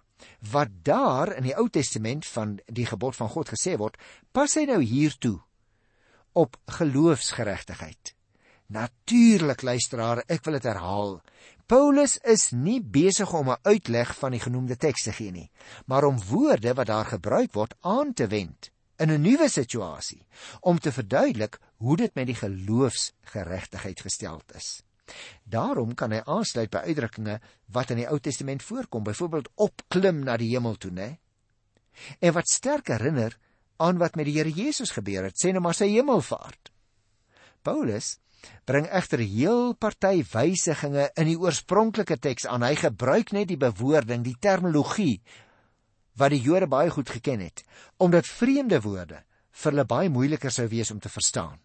wat 0.53 0.73
daar 0.85 1.33
in 1.37 1.47
die 1.49 1.57
Ou 1.57 1.69
Testament 1.73 2.27
van 2.29 2.59
die 2.69 2.85
gebod 2.89 3.17
van 3.17 3.31
God 3.33 3.49
gesê 3.53 3.77
word, 3.81 3.97
pas 4.37 4.53
hy 4.57 4.67
nou 4.69 4.81
hiertoe 4.85 5.39
op 6.33 6.57
geloofsgeregtigheid. 6.67 8.15
Natuurlik 8.67 9.63
luisteraar, 9.63 10.23
ek 10.31 10.45
wil 10.45 10.59
dit 10.59 10.69
herhaal. 10.69 11.17
Paulus 11.67 12.17
is 12.27 12.51
nie 12.51 12.81
besig 12.83 13.33
om 13.33 13.51
'n 13.51 13.63
uitleg 13.63 14.15
van 14.19 14.31
die 14.31 14.41
genoemde 14.41 14.77
teks 14.77 15.03
te 15.03 15.13
gee 15.13 15.31
nie, 15.31 15.51
maar 15.87 16.05
om 16.05 16.23
woorde 16.29 16.75
wat 16.75 16.87
daar 16.87 17.07
gebruik 17.07 17.53
word 17.53 17.75
aan 17.81 18.13
te 18.13 18.27
wend 18.27 18.71
in 18.99 19.11
'n 19.11 19.23
nuwe 19.23 19.49
situasie 19.49 20.27
om 20.61 20.79
te 20.79 20.93
verduidelik 20.93 21.59
hoe 21.77 21.97
dit 21.97 22.15
met 22.15 22.27
die 22.27 22.35
geloofsgeregtigheid 22.35 24.01
gesteld 24.01 24.55
is. 24.55 24.83
Daarom 25.45 25.95
kan 25.95 26.13
hy 26.13 26.21
aansluit 26.25 26.71
by 26.71 26.79
uitdrukkings 26.79 27.41
wat 27.67 27.91
in 27.91 27.97
die 27.97 28.09
Ou 28.09 28.19
Testament 28.19 28.63
voorkom, 28.63 29.03
byvoorbeeld 29.03 29.49
opklim 29.55 30.25
na 30.25 30.37
die 30.37 30.51
hemel 30.53 30.77
toe, 30.77 30.91
né? 30.91 31.19
En 32.19 32.33
wat 32.33 32.49
sterk 32.49 32.89
herinner 32.89 33.39
aan 33.81 34.01
wat 34.01 34.17
met 34.19 34.29
die 34.29 34.37
Here 34.39 34.53
Jesus 34.53 34.93
gebeur 34.97 35.29
het, 35.29 35.39
sê 35.41 35.53
nou 35.53 35.63
maar 35.65 35.77
sy 35.77 35.89
hemelvaart. 35.93 36.71
Paulus 37.67 38.19
bring 38.69 38.87
egter 38.89 39.21
heel 39.21 39.75
party 39.77 40.23
wysigings 40.33 41.13
in 41.21 41.29
die 41.29 41.39
oorspronklike 41.41 42.17
teks 42.23 42.47
aan. 42.49 42.65
Hy 42.65 42.77
gebruik 42.79 43.35
net 43.37 43.51
die 43.51 43.61
bewoording, 43.61 44.25
die 44.25 44.37
terminologie 44.41 45.21
wat 46.21 46.33
die 46.35 46.43
Jode 46.45 46.69
baie 46.69 46.91
goed 46.93 47.09
geken 47.09 47.41
het, 47.41 47.65
omdat 47.99 48.29
vreemde 48.29 48.81
woorde 48.85 49.23
vir 49.61 49.73
hulle 49.73 49.87
baie 49.89 50.13
moeiliker 50.13 50.53
sou 50.53 50.67
wees 50.69 50.91
om 50.93 51.01
te 51.01 51.13
verstaan. 51.13 51.59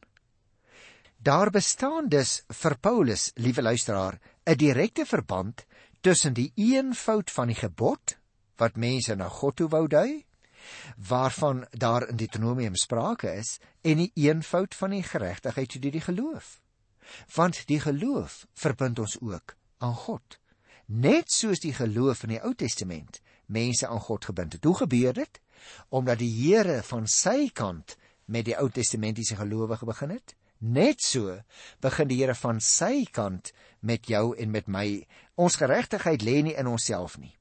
Daar 1.26 1.50
bestaan 1.50 2.10
dus 2.12 2.44
vir 2.54 2.76
Paulus, 2.78 3.32
liewe 3.36 3.62
luisteraar, 3.62 4.20
'n 4.46 4.58
direkte 4.58 5.06
verband 5.06 5.66
tussen 6.02 6.34
die 6.34 6.52
eenvoud 6.56 7.32
van 7.32 7.48
die 7.48 7.58
gebod 7.58 8.18
wat 8.58 8.78
mense 8.78 9.16
na 9.16 9.28
God 9.30 9.56
toe 9.56 9.68
wou 9.68 9.88
dui, 9.88 10.26
waarvan 10.98 11.66
daar 11.72 12.08
in 12.08 12.16
Deuteronomium 12.16 12.76
sprake 12.76 13.34
is, 13.34 13.58
en 13.82 13.98
die 13.98 14.12
eenvoud 14.14 14.76
van 14.76 14.90
die 14.90 15.04
geregtigheid 15.04 15.82
deur 15.82 15.92
die 15.92 16.02
geloof. 16.02 16.60
Want 17.36 17.68
die 17.68 17.80
geloof 17.80 18.46
verbind 18.54 19.00
ons 19.00 19.18
ook 19.22 19.56
aan 19.78 19.94
God. 19.94 20.40
Net 20.86 21.32
soos 21.32 21.60
die 21.60 21.74
geloof 21.74 22.24
in 22.24 22.36
die 22.38 22.42
Ou 22.42 22.54
Testament 22.56 23.22
mense 23.46 23.88
aan 23.88 24.02
God 24.02 24.26
gebind 24.26 24.54
het. 24.54 24.64
Hoe 24.64 24.78
gebeur 24.78 25.14
dit? 25.14 25.42
Omdat 25.90 26.20
die 26.20 26.32
Here 26.34 26.82
van 26.84 27.08
sy 27.08 27.50
kant 27.54 27.98
met 28.26 28.46
die 28.46 28.58
Ou 28.58 28.70
Testamentiese 28.70 29.36
gelowige 29.36 29.86
begin 29.86 30.10
het 30.10 30.36
Net 30.60 31.04
so 31.04 31.36
begin 31.84 32.08
die 32.10 32.22
Here 32.22 32.36
van 32.40 32.62
sy 32.64 33.06
kant 33.12 33.52
met 33.86 34.08
jou 34.08 34.34
en 34.40 34.52
met 34.52 34.70
my. 34.72 35.06
Ons 35.36 35.60
geregtigheid 35.60 36.24
lê 36.24 36.42
nie 36.42 36.56
in 36.56 36.68
onsself 36.68 37.20
nie. 37.20 37.36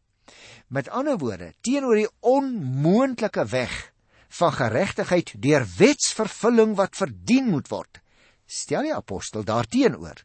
Met 0.66 0.88
ander 0.88 1.18
woorde, 1.18 1.52
teenoor 1.60 1.94
die 1.94 2.10
onmoontlike 2.20 3.46
weg 3.52 3.92
van 4.38 4.52
geregtigheid 4.52 5.34
deur 5.38 5.66
wetsvervulling 5.76 6.74
wat 6.78 6.96
verdien 6.96 7.50
moet 7.52 7.68
word, 7.70 8.00
stel 8.46 8.88
die 8.88 8.94
apostel 8.94 9.44
daarteenoor 9.44 10.24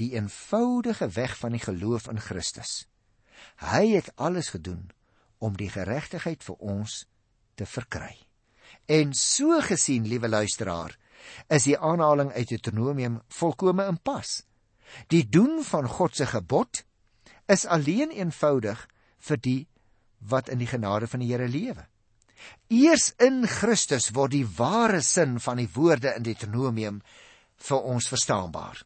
die 0.00 0.12
eenvoudige 0.16 1.08
weg 1.16 1.36
van 1.38 1.56
die 1.56 1.62
geloof 1.62 2.08
in 2.08 2.20
Christus. 2.20 2.86
Hy 3.60 3.92
het 3.92 4.12
alles 4.16 4.52
gedoen 4.54 4.90
om 5.42 5.56
die 5.56 5.70
geregtigheid 5.72 6.44
vir 6.44 6.56
ons 6.60 7.02
te 7.58 7.66
verkry. 7.66 8.14
En 8.86 9.12
so 9.14 9.60
gesien, 9.60 10.06
liewe 10.08 10.28
luisteraar, 10.28 10.96
is 11.48 11.66
die 11.68 11.78
aanhaling 11.78 12.32
uit 12.32 12.48
Deuteronomium 12.48 13.20
volkome 13.28 13.86
in 13.90 13.98
pas. 14.02 14.42
Die 15.12 15.24
doen 15.28 15.60
van 15.64 15.88
God 15.88 16.16
se 16.16 16.26
gebod 16.26 16.82
is 17.50 17.66
alleen 17.66 18.10
eenvoudig 18.10 18.86
vir 19.28 19.40
die 19.42 19.60
wat 20.30 20.48
in 20.48 20.58
die 20.62 20.70
genade 20.70 21.08
van 21.10 21.22
die 21.22 21.30
Here 21.32 21.48
lewe. 21.48 21.86
Eers 22.72 23.12
in 23.22 23.44
Christus 23.46 24.10
word 24.14 24.34
die 24.34 24.46
ware 24.58 25.02
sin 25.02 25.38
van 25.42 25.60
die 25.62 25.68
woorde 25.74 26.14
in 26.16 26.26
Deuteronomium 26.26 27.02
vir 27.62 27.90
ons 27.94 28.08
verstaanbaar. 28.10 28.80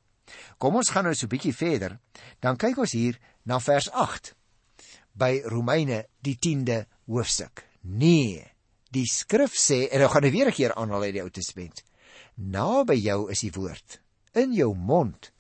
Kom 0.59 0.77
ons 0.77 0.91
gaan 0.93 1.07
nou 1.07 1.15
so 1.15 1.27
'n 1.27 1.33
bietjie 1.33 1.55
verder, 1.55 1.99
dan 2.41 2.57
kyk 2.57 2.79
ons 2.79 2.93
hier 2.93 3.19
na 3.45 3.59
vers 3.61 3.89
8 3.91 4.35
by 5.15 5.43
Romeine 5.45 6.05
die 6.21 6.37
10de 6.37 6.85
hoofstuk. 7.07 7.65
Nee, 7.83 8.45
die 8.91 9.07
skrif 9.07 9.55
sê 9.55 9.89
en 9.91 10.01
nou 10.01 10.09
gaan 10.09 10.25
ek 10.25 10.33
weer 10.33 10.49
'n 10.49 10.53
keer 10.53 10.75
aanhaal 10.75 11.03
uit 11.03 11.15
die 11.15 11.23
Ou 11.23 11.31
Testament. 11.31 11.85
Naby 12.37 12.95
jou 12.95 13.31
is 13.31 13.41
die 13.41 13.53
woord, 13.53 14.01
in 14.35 14.53
jou 14.53 14.75
mond 14.75 15.33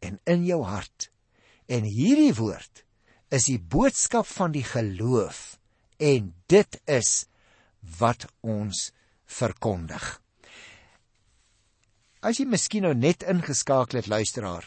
en 0.00 0.20
in 0.24 0.44
jou 0.44 0.62
hart. 0.64 1.10
En 1.66 1.84
hierdie 1.84 2.34
woord 2.34 2.84
is 3.28 3.48
die 3.48 3.58
boodskap 3.60 4.26
van 4.26 4.52
die 4.54 4.64
geloof 4.64 5.58
en 5.98 6.32
dit 6.48 6.80
is 6.88 7.26
wat 7.98 8.26
ons 8.40 8.88
verkondig. 9.28 10.04
As 12.24 12.40
jy 12.40 12.48
miskien 12.50 12.86
nou 12.88 12.94
net 12.98 13.22
ingeskakel 13.22 14.00
het 14.00 14.08
luisteraar. 14.10 14.66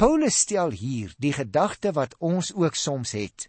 Paulus 0.00 0.38
stel 0.46 0.72
hier 0.72 1.12
die 1.20 1.32
gedagte 1.36 1.92
wat 1.96 2.14
ons 2.18 2.52
ook 2.56 2.76
soms 2.78 3.12
het. 3.16 3.48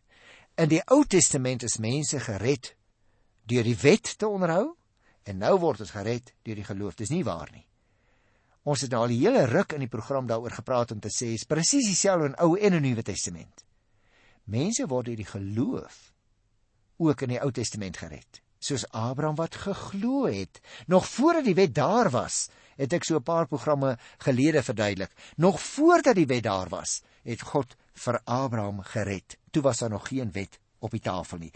In 0.59 0.71
die 0.71 0.81
Ou 0.91 1.03
Testament 1.07 1.63
is 1.63 1.79
mense 1.79 2.19
gered 2.19 2.73
deur 3.47 3.65
die 3.67 3.77
wet 3.83 4.15
te 4.19 4.27
onderhou 4.27 4.73
en 5.27 5.39
nou 5.39 5.57
word 5.61 5.83
ons 5.83 5.93
gered 5.93 6.33
deur 6.43 6.57
die 6.59 6.67
geloof. 6.67 6.97
Dis 6.99 7.13
nie 7.13 7.23
waar 7.23 7.49
nie. 7.53 7.65
Ons 8.67 8.83
het 8.85 8.91
nou 8.91 9.01
al 9.03 9.13
'n 9.13 9.21
hele 9.21 9.45
ruk 9.45 9.73
in 9.73 9.79
die 9.79 9.89
program 9.89 10.27
daaroor 10.27 10.51
gepraat 10.51 10.91
om 10.91 10.99
te 10.99 11.09
sê 11.09 11.33
is 11.33 11.45
presies 11.45 11.87
dieselfde 11.87 12.25
in 12.25 12.35
Ou 12.35 12.57
en 12.57 12.73
in 12.73 12.81
Nuwe 12.81 13.03
Testament. 13.03 13.65
Mense 14.51 14.87
word 14.91 15.07
deur 15.07 15.19
die 15.19 15.27
geloof 15.29 16.11
ook 17.01 17.23
in 17.25 17.33
die 17.33 17.41
Ou 17.41 17.49
Testament 17.55 17.97
gered, 17.97 18.41
soos 18.61 18.83
Abraham 18.93 19.37
wat 19.39 19.55
geglo 19.63 20.27
het 20.27 20.59
nog 20.91 21.07
voordat 21.07 21.47
die 21.47 21.57
wet 21.57 21.73
daar 21.75 22.11
was. 22.13 22.49
Het 22.77 22.93
ek 22.93 23.03
so 23.03 23.15
'n 23.17 23.23
paar 23.23 23.47
programme 23.47 23.97
gelede 24.17 24.63
verduidelik. 24.63 25.11
Nog 25.37 25.61
voordat 25.61 26.15
die 26.15 26.25
wet 26.25 26.43
daar 26.43 26.69
was, 26.69 27.01
het 27.23 27.41
God 27.41 27.75
vir 27.93 28.21
Abraham 28.25 28.81
gered. 28.81 29.37
Toe 29.51 29.61
was 29.61 29.77
daar 29.77 29.89
nog 29.89 30.07
geen 30.07 30.31
wet 30.31 30.59
op 30.79 30.91
die 30.91 30.99
tafel 30.99 31.37
nie. 31.37 31.53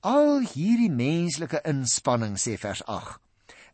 Al 0.00 0.40
hierdie 0.40 0.90
menslike 0.90 1.60
inspanning 1.64 2.36
sê 2.38 2.58
vers 2.58 2.84
8 2.84 3.20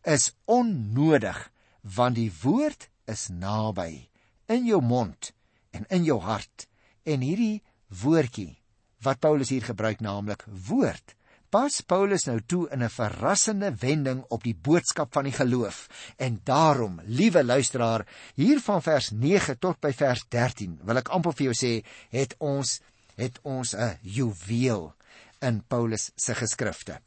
is 0.03 0.33
onnodig 0.45 1.51
want 1.81 2.15
die 2.15 2.33
woord 2.43 2.89
is 3.05 3.29
naby 3.29 4.09
in 4.47 4.67
jou 4.67 4.81
mond 4.83 5.33
en 5.71 5.85
in 5.89 6.05
jou 6.05 6.21
hart 6.21 6.67
en 7.03 7.21
hierdie 7.21 7.63
woordjie 8.03 8.60
wat 9.07 9.21
Paulus 9.21 9.53
hier 9.53 9.65
gebruik 9.65 10.01
naamlik 10.01 10.45
woord 10.69 11.17
pas 11.51 11.81
Paulus 11.83 12.29
nou 12.29 12.39
toe 12.47 12.69
in 12.71 12.83
'n 12.83 12.89
verrassende 12.89 13.75
wending 13.81 14.25
op 14.29 14.45
die 14.45 14.55
boodskap 14.55 15.13
van 15.13 15.25
die 15.25 15.37
geloof 15.37 15.89
en 16.17 16.41
daarom 16.45 17.01
liewe 17.05 17.45
luisteraar 17.45 18.07
hier 18.35 18.61
van 18.61 18.83
vers 18.83 19.11
9 19.11 19.59
tot 19.59 19.81
by 19.81 19.93
vers 19.93 20.25
13 20.29 20.79
wil 20.83 20.97
ek 20.97 21.09
amper 21.09 21.33
vir 21.33 21.51
jou 21.51 21.57
sê 21.67 21.85
het 22.11 22.35
ons 22.39 22.81
het 23.17 23.39
ons 23.43 23.75
'n 23.75 23.99
juweel 24.03 24.95
in 25.41 25.63
Paulus 25.63 26.11
se 26.17 26.35
geskrifte 26.35 27.01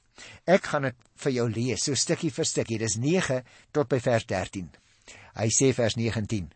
Ek 0.45 0.67
gaan 0.71 0.87
dit 0.87 1.05
vir 1.23 1.35
jou 1.37 1.45
lees, 1.49 1.83
so 1.85 1.97
stukkie 1.97 2.31
vir 2.33 2.47
stukkie. 2.47 2.79
Dis 2.81 2.97
9 3.01 3.41
tot 3.75 3.89
by 3.91 3.99
vers 4.03 4.25
13. 4.29 4.69
Hy 5.39 5.47
sê 5.53 5.71
vers 5.75 5.97
19: 5.99 6.51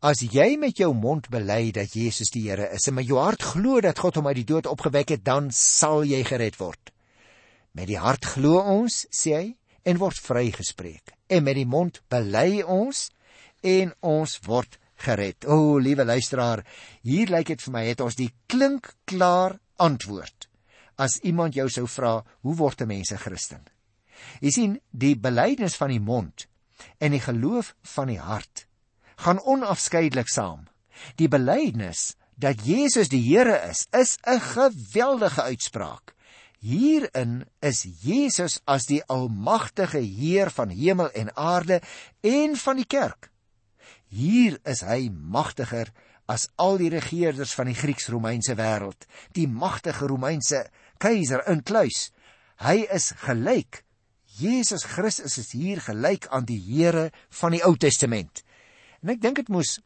As 0.00 0.22
jy 0.24 0.54
met 0.56 0.78
jou 0.80 0.94
mond 0.96 1.26
bely 1.28 1.72
dat 1.76 1.92
Jesus 1.92 2.30
die 2.32 2.46
Here 2.48 2.70
is 2.72 2.88
en 2.88 2.96
met 2.96 3.04
jou 3.04 3.18
hart 3.20 3.42
glo 3.52 3.82
dat 3.84 3.98
God 4.00 4.16
hom 4.16 4.30
uit 4.30 4.38
die 4.38 4.48
dood 4.48 4.68
opgewek 4.70 5.12
het, 5.12 5.24
dan 5.24 5.50
sal 5.52 6.06
jy 6.08 6.22
gered 6.24 6.56
word. 6.56 6.92
Met 7.76 7.90
die 7.90 8.00
hart 8.00 8.24
glo 8.24 8.62
ons, 8.64 9.04
sê 9.12 9.34
hy, 9.36 9.46
en 9.84 10.00
word 10.00 10.16
vrygespreek. 10.16 11.12
En 11.28 11.44
met 11.44 11.58
die 11.60 11.68
mond 11.68 12.00
bely 12.08 12.62
ons 12.64 13.10
en 13.60 13.92
ons 14.00 14.38
word 14.48 14.80
gered. 15.04 15.44
O, 15.44 15.76
liewe 15.76 16.08
luisteraar, 16.08 16.64
hier 17.04 17.28
lyk 17.28 17.52
dit 17.52 17.66
vir 17.68 17.76
my 17.76 17.84
het 17.90 18.00
ons 18.00 18.16
die 18.16 18.32
klink 18.48 18.94
klaar 19.04 19.58
antwoord 19.76 20.48
as 21.00 21.16
iemand 21.24 21.56
jou 21.56 21.68
sou 21.72 21.86
vra, 21.88 22.20
hoe 22.44 22.56
word 22.56 22.82
'n 22.82 22.88
mens 22.88 23.12
'n 23.12 23.16
Christen? 23.16 23.64
Jy 24.40 24.50
sien, 24.50 24.80
die 24.92 25.16
belydenis 25.16 25.76
van 25.76 25.88
die 25.88 26.00
mond 26.00 26.46
en 26.98 27.12
die 27.12 27.20
geloof 27.20 27.74
van 27.82 28.08
die 28.08 28.20
hart 28.20 28.66
gaan 29.20 29.42
onafskeidelik 29.44 30.28
saam. 30.28 30.64
Die 31.20 31.28
belydenis 31.28 32.14
dat 32.40 32.64
Jesus 32.64 33.10
die 33.12 33.20
Here 33.20 33.58
is, 33.68 33.86
is 33.92 34.16
'n 34.24 34.40
geweldige 34.40 35.42
uitspraak. 35.42 36.14
Hierin 36.60 37.44
is 37.60 37.86
Jesus 38.02 38.60
as 38.64 38.86
die 38.86 39.02
almagtige 39.08 39.98
Heer 39.98 40.50
van 40.50 40.68
hemel 40.68 41.10
en 41.10 41.36
aarde 41.36 41.80
en 42.20 42.56
van 42.56 42.76
die 42.76 42.84
kerk. 42.84 43.30
Hier 44.08 44.58
is 44.64 44.80
hy 44.80 45.08
magtiger 45.08 45.92
as 46.26 46.48
al 46.56 46.76
die 46.78 46.90
regerders 46.92 47.54
van 47.54 47.70
die 47.70 47.78
Grieks-Romeinse 47.78 48.54
wêreld, 48.58 49.06
die 49.32 49.48
magtige 49.48 50.06
Romeinse 50.06 50.66
keiser 50.98 51.42
in 51.48 51.62
kluis. 51.62 52.10
Hy 52.60 52.86
is 52.92 53.12
gelyk. 53.24 53.84
Jesus 54.38 54.84
Christus 54.84 55.38
is 55.38 55.52
hier 55.52 55.80
gelyk 55.80 56.28
aan 56.28 56.44
die 56.44 56.60
Here 56.60 57.10
van 57.40 57.56
die 57.56 57.64
Ou 57.64 57.74
Testament. 57.76 58.44
En 59.00 59.12
ek 59.14 59.20
dink 59.22 59.36
dit 59.40 59.48
moes 59.48 59.78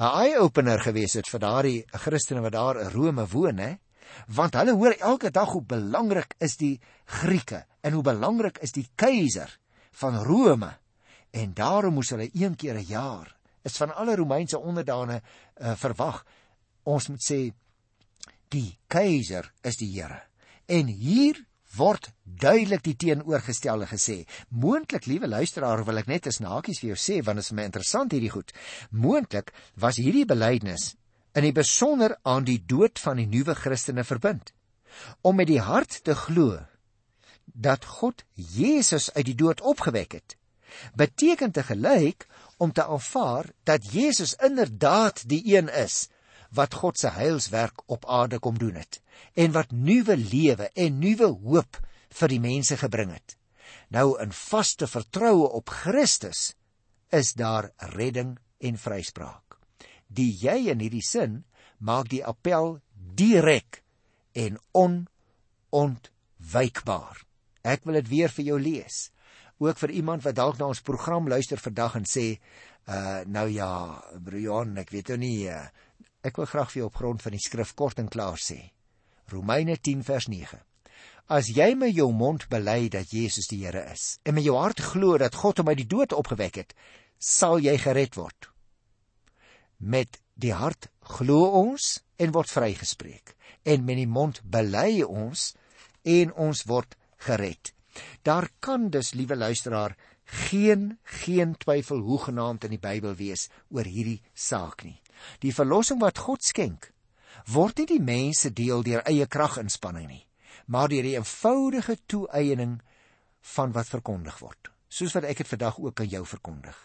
'n 0.00 0.08
eye-opener 0.24 0.80
gewees 0.80 1.14
het 1.14 1.28
vir 1.28 1.40
daardie 1.40 1.84
Christene 1.92 2.40
wat 2.40 2.52
daar 2.52 2.80
in 2.80 2.90
Rome 2.90 3.26
woon, 3.26 3.58
hè? 3.58 3.76
Want 4.26 4.54
hulle 4.54 4.72
hoor 4.72 4.96
elke 4.98 5.30
dag 5.30 5.52
hoe 5.52 5.62
belangrik 5.62 6.34
is 6.38 6.56
die 6.56 6.80
Grieke 7.04 7.64
en 7.80 7.92
hoe 7.92 8.02
belangrik 8.02 8.58
is 8.58 8.72
die 8.72 8.88
keiser 8.94 9.58
van 9.92 10.16
Rome. 10.24 10.72
En 11.30 11.54
daarom 11.54 11.94
moes 11.94 12.10
hulle 12.10 12.30
een 12.32 12.56
keer 12.56 12.74
'n 12.74 12.86
jaar 12.88 13.36
is 13.62 13.76
van 13.76 13.94
alle 13.94 14.16
Romeinse 14.16 14.58
onderdane 14.58 15.22
uh, 15.56 15.76
verwag. 15.76 16.24
Ons 16.82 17.08
moet 17.08 17.22
sê 17.22 17.52
die 18.48 18.78
keiser 18.86 19.52
is 19.62 19.76
die 19.76 19.92
Here. 19.92 20.22
En 20.66 20.86
hier 20.86 21.44
word 21.76 22.10
duidelik 22.24 22.82
die 22.82 22.96
teenoorgestelde 22.98 23.86
gesê. 23.90 24.24
Moontlik, 24.48 25.06
liewe 25.06 25.28
luisteraar, 25.28 25.84
wil 25.86 26.00
ek 26.02 26.08
net 26.10 26.26
as 26.30 26.40
nakies 26.42 26.80
vir 26.82 26.92
jou 26.92 26.98
sê 26.98 27.20
want 27.26 27.40
dit 27.40 27.46
is 27.46 27.54
my 27.56 27.66
interessant 27.68 28.14
hierdie 28.14 28.32
goed. 28.32 28.52
Moontlik 28.90 29.52
was 29.80 30.00
hierdie 30.00 30.26
belydenis 30.28 30.94
in 31.38 31.46
die 31.46 31.54
besonder 31.54 32.16
aan 32.26 32.46
die 32.48 32.58
dood 32.58 32.98
van 32.98 33.20
die 33.20 33.28
nuwe 33.30 33.54
Christene 33.54 34.04
verbind. 34.04 34.52
Om 35.22 35.38
met 35.38 35.50
die 35.50 35.62
hart 35.62 36.00
te 36.04 36.16
glo 36.18 36.58
dat 37.46 37.86
God 38.00 38.24
Jesus 38.34 39.10
uit 39.14 39.26
die 39.26 39.38
dood 39.38 39.60
opgewek 39.60 40.14
het, 40.18 40.36
beteken 40.94 41.52
te 41.52 41.62
gelyk 41.66 42.26
om 42.58 42.72
te 42.72 42.84
aanvaar 42.84 43.50
dat 43.66 43.86
Jesus 43.92 44.36
inderdaad 44.42 45.22
die 45.28 45.42
een 45.54 45.70
is 45.70 46.08
wat 46.54 46.74
God 46.74 46.98
se 46.98 47.08
heilswerk 47.14 47.82
op 47.86 48.06
aarde 48.10 48.38
kom 48.38 48.58
doen 48.58 48.74
het 48.80 49.02
en 49.34 49.52
wat 49.52 49.70
nuwe 49.70 50.16
lewe 50.16 50.70
en 50.74 50.98
nuwe 50.98 51.26
hoop 51.44 51.76
vir 52.20 52.28
die 52.32 52.40
mense 52.42 52.76
gebring 52.80 53.12
het. 53.14 53.36
Nou 53.90 54.22
in 54.22 54.32
vaste 54.34 54.86
vertroue 54.90 55.48
op 55.48 55.68
Christus 55.70 56.54
is 57.14 57.32
daar 57.38 57.70
redding 57.94 58.38
en 58.58 58.78
vryspraak. 58.78 59.58
Die 60.06 60.38
jy 60.42 60.70
in 60.72 60.80
hierdie 60.82 61.06
sin 61.06 61.44
maak 61.78 62.08
die 62.10 62.24
appel 62.26 62.80
direk 62.94 63.82
en 64.34 64.58
onontwykbaar. 64.76 67.24
Ek 67.62 67.84
wil 67.84 67.94
dit 68.00 68.08
weer 68.08 68.28
vir 68.32 68.44
jou 68.52 68.60
lees. 68.60 69.10
Ook 69.60 69.78
vir 69.82 69.92
iemand 70.00 70.24
wat 70.24 70.38
dalk 70.38 70.58
na 70.58 70.70
ons 70.72 70.84
program 70.84 71.28
luister 71.28 71.60
vandag 71.60 71.98
en 72.00 72.06
sê, 72.08 72.40
uh 72.88 73.20
nou 73.28 73.46
ja, 73.52 74.00
Brian, 74.24 74.72
ek 74.80 74.90
weet 74.94 75.12
nou 75.12 75.20
nie 75.20 75.48
uh, 75.52 75.68
Ek 76.20 76.36
wil 76.36 76.48
graag 76.50 76.68
vir 76.72 76.82
jou 76.82 76.88
op 76.90 76.98
grond 77.00 77.22
van 77.24 77.32
die 77.32 77.40
skrif 77.40 77.72
kort 77.76 78.00
en 78.02 78.10
klaar 78.12 78.36
sê. 78.36 78.58
Romeine 79.32 79.78
10 79.80 80.02
vers 80.04 80.26
9. 80.28 80.58
As 81.30 81.48
jy 81.54 81.70
met 81.78 81.94
jou 81.94 82.10
mond 82.12 82.44
bely 82.50 82.90
dat 82.92 83.12
Jesus 83.14 83.48
die 83.48 83.62
Here 83.62 83.86
is 83.92 84.18
en 84.26 84.34
met 84.36 84.44
jou 84.44 84.56
hart 84.58 84.82
glo 84.82 85.16
dat 85.22 85.38
God 85.38 85.62
hom 85.62 85.70
uit 85.70 85.80
die 85.80 85.88
dood 85.88 86.12
opgewek 86.12 86.58
het, 86.60 86.74
sal 87.16 87.62
jy 87.62 87.76
gered 87.78 88.18
word. 88.18 88.50
Met 89.78 90.20
die 90.34 90.52
hart 90.52 90.90
glo 91.16 91.46
ons 91.62 92.00
en 92.20 92.34
word 92.36 92.52
vrygespreek 92.52 93.36
en 93.64 93.86
met 93.86 94.02
die 94.02 94.10
mond 94.10 94.42
bely 94.44 95.00
ons 95.06 95.52
en 96.04 96.34
ons 96.36 96.64
word 96.68 96.96
gered. 97.24 97.72
Daar 98.22 98.48
kan 98.60 98.90
dus, 98.90 99.14
liewe 99.14 99.36
luisteraar, 99.36 99.96
geen 100.24 100.98
geen 101.02 101.56
twyfel 101.58 102.04
hoegenaamd 102.06 102.64
in 102.68 102.76
die 102.76 102.82
Bybel 102.82 103.16
wees 103.18 103.48
oor 103.70 103.88
hierdie 103.88 104.20
saak 104.34 104.84
nie. 104.84 105.00
Die 105.40 105.54
verlossing 105.54 106.00
wat 106.00 106.18
God 106.18 106.44
skenk, 106.44 106.90
word 107.46 107.78
nie 107.78 107.88
die 107.90 108.02
mense 108.02 108.52
deel 108.52 108.84
deur 108.86 109.02
eie 109.08 109.26
kraginspanning 109.26 110.08
nie, 110.08 110.24
maar 110.66 110.90
deur 110.92 111.06
die 111.06 111.16
eenvoudige 111.16 111.96
toeëning 112.10 112.78
van 113.56 113.72
wat 113.72 113.88
verkondig 113.88 114.38
word, 114.42 114.70
soos 114.88 115.14
wat 115.16 115.26
ek 115.28 115.42
dit 115.42 115.48
vandag 115.48 115.78
ook 115.80 116.00
aan 116.00 116.12
jou 116.12 116.24
verkondig. 116.26 116.76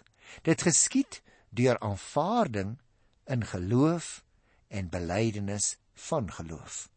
Dit 0.44 0.64
geskied 0.66 1.22
deur 1.56 1.80
aanvaarding 1.80 2.78
in 3.32 3.46
geloof 3.46 4.24
en 4.68 4.90
belydenis 4.90 5.76
van 6.10 6.32
geloof. 6.32 6.88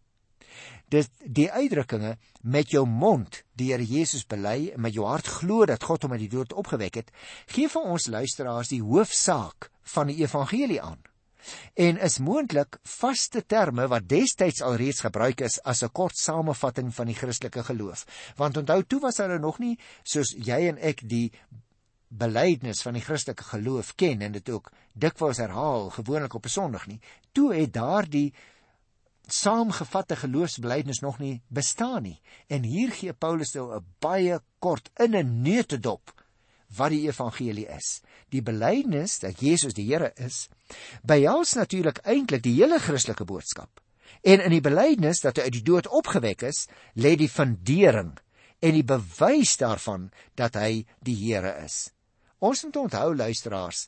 Dit 0.89 1.11
die 1.23 1.51
uitdrukkinge 1.53 2.17
met 2.43 2.73
jou 2.73 2.87
mond 2.89 3.43
die 3.61 3.71
Here 3.73 3.85
Jesus 3.85 4.25
bely 4.27 4.73
en 4.73 4.81
met 4.81 4.95
jou 4.97 5.05
hart 5.07 5.29
glo 5.41 5.67
dat 5.69 5.85
God 5.85 6.07
hom 6.07 6.17
uit 6.17 6.25
die 6.25 6.33
dood 6.33 6.55
opgewek 6.57 7.03
het, 7.03 7.13
gee 7.53 7.69
vir 7.69 7.85
ons 7.85 8.09
luisteraars 8.09 8.73
die 8.73 8.83
hoofsaak 8.83 9.69
van 9.95 10.09
die 10.11 10.23
evangelie 10.25 10.81
aan 10.83 11.03
en 11.75 11.99
is 11.99 12.19
moontlik 12.19 12.79
vaste 12.83 13.45
terme 13.47 13.89
wat 13.89 14.09
destyds 14.09 14.63
alreeds 14.63 15.01
gebruik 15.01 15.41
is 15.41 15.61
as 15.63 15.83
'n 15.83 15.93
kort 15.93 16.17
samevatting 16.17 16.95
van 16.95 17.07
die 17.07 17.15
Christelike 17.15 17.65
geloof. 17.65 18.05
Want 18.37 18.57
onthou 18.57 18.83
toe 18.83 19.01
was 19.01 19.17
hulle 19.17 19.39
nog 19.39 19.59
nie 19.59 19.79
soos 20.03 20.35
jy 20.37 20.69
en 20.69 20.79
ek 20.79 21.09
die 21.09 21.33
belydenis 22.09 22.83
van 22.83 22.95
die 22.95 23.05
Christelike 23.05 23.45
geloof 23.45 23.95
ken 23.95 24.23
en 24.23 24.33
dit 24.33 24.49
ook 24.49 24.73
dikwels 24.93 25.39
herhaal 25.39 25.91
gewoonlik 25.91 26.35
op 26.35 26.45
'n 26.45 26.49
Sondag 26.49 26.87
nie. 26.87 27.01
Toe 27.33 27.55
het 27.55 27.73
daardie 27.73 28.33
saamgevatte 29.27 30.17
geloofsbelydenis 30.17 31.01
nog 31.01 31.19
nie 31.19 31.43
bestaan 31.49 32.03
nie. 32.03 32.21
En 32.47 32.63
hier 32.63 32.91
gee 32.91 33.13
Paulus 33.13 33.53
nou 33.53 33.77
'n 33.77 33.85
baie 34.01 34.41
kort 34.59 34.91
in 34.97 35.17
'n 35.17 35.43
neutedop 35.43 36.18
wat 36.77 36.93
die 36.93 37.07
evangelie 37.09 37.67
is. 37.73 38.01
Die 38.29 38.43
belydenis 38.45 39.19
dat 39.25 39.41
Jesus 39.41 39.75
die 39.75 39.87
Here 39.89 40.13
is, 40.17 40.49
behels 41.03 41.55
natuurlik 41.57 42.03
eintlik 42.05 42.43
die 42.45 42.57
hele 42.61 42.79
Christelike 42.79 43.25
boodskap. 43.25 43.81
En 44.23 44.41
in 44.45 44.53
die 44.53 44.65
belydenis 44.65 45.23
dat 45.25 45.39
hy 45.39 45.49
uit 45.49 45.59
die 45.61 45.67
dood 45.67 45.89
opgewek 45.89 46.43
is, 46.49 46.67
lê 46.95 47.17
die 47.17 47.31
fundering 47.31 48.17
en 48.59 48.75
die 48.75 48.85
bewys 48.85 49.57
daarvan 49.61 50.11
dat 50.37 50.59
hy 50.59 50.85
die 51.05 51.17
Here 51.17 51.55
is. 51.65 51.89
Ons 52.39 52.65
moet 52.65 52.77
onthou 52.77 53.15
luisteraars, 53.17 53.87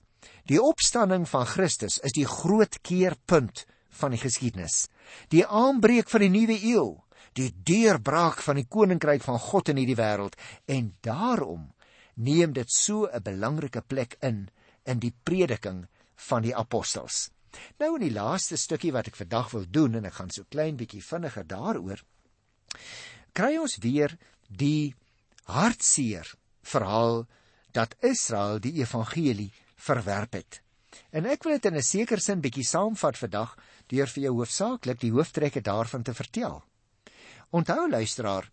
Die 0.51 0.61
opstanding 0.63 1.29
van 1.29 1.47
Christus 1.47 1.99
is 2.05 2.15
die 2.17 2.27
groot 2.29 2.81
keerpunt 2.87 3.65
van 4.01 4.15
die 4.15 4.21
geskiedenis. 4.21 4.89
Die 5.33 5.45
aanbreek 5.47 6.11
van 6.11 6.25
die 6.25 6.33
nuwe 6.33 6.57
eeu, 6.59 7.01
die 7.39 7.51
deurbraak 7.55 8.43
van 8.45 8.59
die 8.61 8.67
koninkryk 8.67 9.23
van 9.25 9.39
God 9.41 9.71
in 9.73 9.81
hierdie 9.81 9.99
wêreld 9.99 10.37
en 10.67 10.91
daarom 11.07 11.71
neem 12.15 12.53
dit 12.53 12.71
so 12.71 13.07
'n 13.07 13.23
belangrike 13.23 13.83
plek 13.83 14.17
in 14.21 14.49
in 14.85 14.99
die 14.99 15.15
prediking 15.23 15.87
van 16.17 16.43
die 16.43 16.57
apostels. 16.57 17.31
Nou 17.79 17.95
in 17.95 18.09
die 18.09 18.15
laaste 18.15 18.57
stukkie 18.57 18.93
wat 18.93 19.07
ek 19.07 19.17
vandag 19.17 19.51
wil 19.51 19.67
doen 19.69 19.95
en 19.95 20.05
ek 20.05 20.15
gaan 20.15 20.31
so 20.31 20.45
klein 20.49 20.77
bietjie 20.77 21.03
vinniger 21.03 21.47
daaroor 21.47 22.01
kry 23.33 23.57
ons 23.61 23.79
weer 23.83 24.17
die 24.49 24.95
hartseer 25.51 26.27
verhaal 26.67 27.25
dat 27.75 27.95
Israel 28.07 28.59
die 28.63 28.81
evangelie 28.81 29.51
verwerp 29.81 30.35
het. 30.39 30.61
En 31.15 31.27
ek 31.27 31.45
wil 31.47 31.59
dit 31.59 31.67
in 31.71 31.77
'n 31.77 31.83
sekere 31.83 32.21
sin 32.21 32.41
bietjie 32.41 32.67
saamvat 32.67 33.19
vandag 33.19 33.57
deur 33.87 34.07
vir 34.07 34.23
jou 34.23 34.35
hoofsaaklik 34.35 35.01
die 35.01 35.13
hooftrekke 35.13 35.61
daarvan 35.61 36.03
te 36.03 36.15
vertel. 36.15 36.63
Onthou 37.51 37.89
luisteraar, 37.91 38.51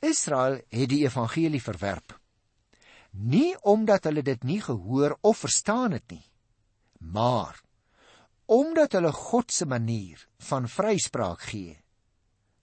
Israel 0.00 0.60
het 0.68 0.88
die 0.88 1.04
evangelie 1.04 1.62
verwerp. 1.62 2.18
Nie 3.10 3.56
omdat 3.62 4.04
hulle 4.04 4.22
dit 4.22 4.42
nie 4.44 4.60
gehoor 4.62 5.16
of 5.20 5.42
verstaan 5.42 5.92
het 5.92 6.10
nie, 6.10 6.24
maar 6.98 7.62
omdat 8.50 8.92
hulle 8.98 9.12
God 9.12 9.52
se 9.52 9.66
manier 9.66 10.26
van 10.50 10.68
vryspraak 10.68 11.42
gee 11.52 11.78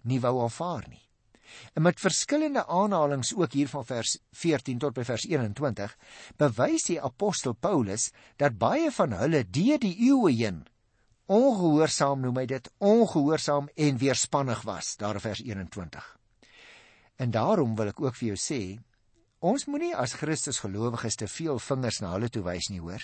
nie 0.07 0.19
wou 0.23 0.37
aanvaar 0.43 0.85
nie. 0.87 1.03
En 1.73 1.81
met 1.81 1.99
verskillende 1.99 2.65
aanhalinge 2.67 3.35
ook 3.35 3.53
hier 3.55 3.69
van 3.71 3.85
vers 3.85 4.17
14 4.35 4.79
tot 4.83 4.95
by 4.95 5.03
vers 5.07 5.25
21 5.27 5.93
bewys 6.39 6.87
die 6.89 6.99
apostel 7.01 7.55
Paulus 7.55 8.09
dat 8.35 8.59
baie 8.59 8.91
van 8.91 9.15
hulle 9.15 9.43
deur 9.43 9.79
die 9.83 9.95
eeue 10.09 10.33
heen 10.35 10.65
ongehoorsaam 11.27 12.21
noem 12.23 12.41
hy 12.41 12.45
dit 12.51 12.69
ongehoorsaam 12.83 13.67
en 13.75 13.97
weerspannig 13.99 14.61
was 14.67 14.95
daar 14.99 15.19
vers 15.23 15.41
21. 15.43 16.05
En 17.17 17.31
daarom 17.31 17.75
wil 17.75 17.91
ek 17.91 17.99
ook 18.01 18.15
vir 18.15 18.29
jou 18.33 18.39
sê 18.39 18.61
ons 19.47 19.67
moenie 19.69 19.93
as 19.95 20.15
Christus 20.19 20.61
gelowiges 20.63 21.19
te 21.19 21.27
veel 21.31 21.59
vingers 21.63 22.01
na 22.03 22.13
hulle 22.15 22.29
toe 22.33 22.43
wys 22.45 22.69
nie 22.73 22.81
hoor. 22.83 23.03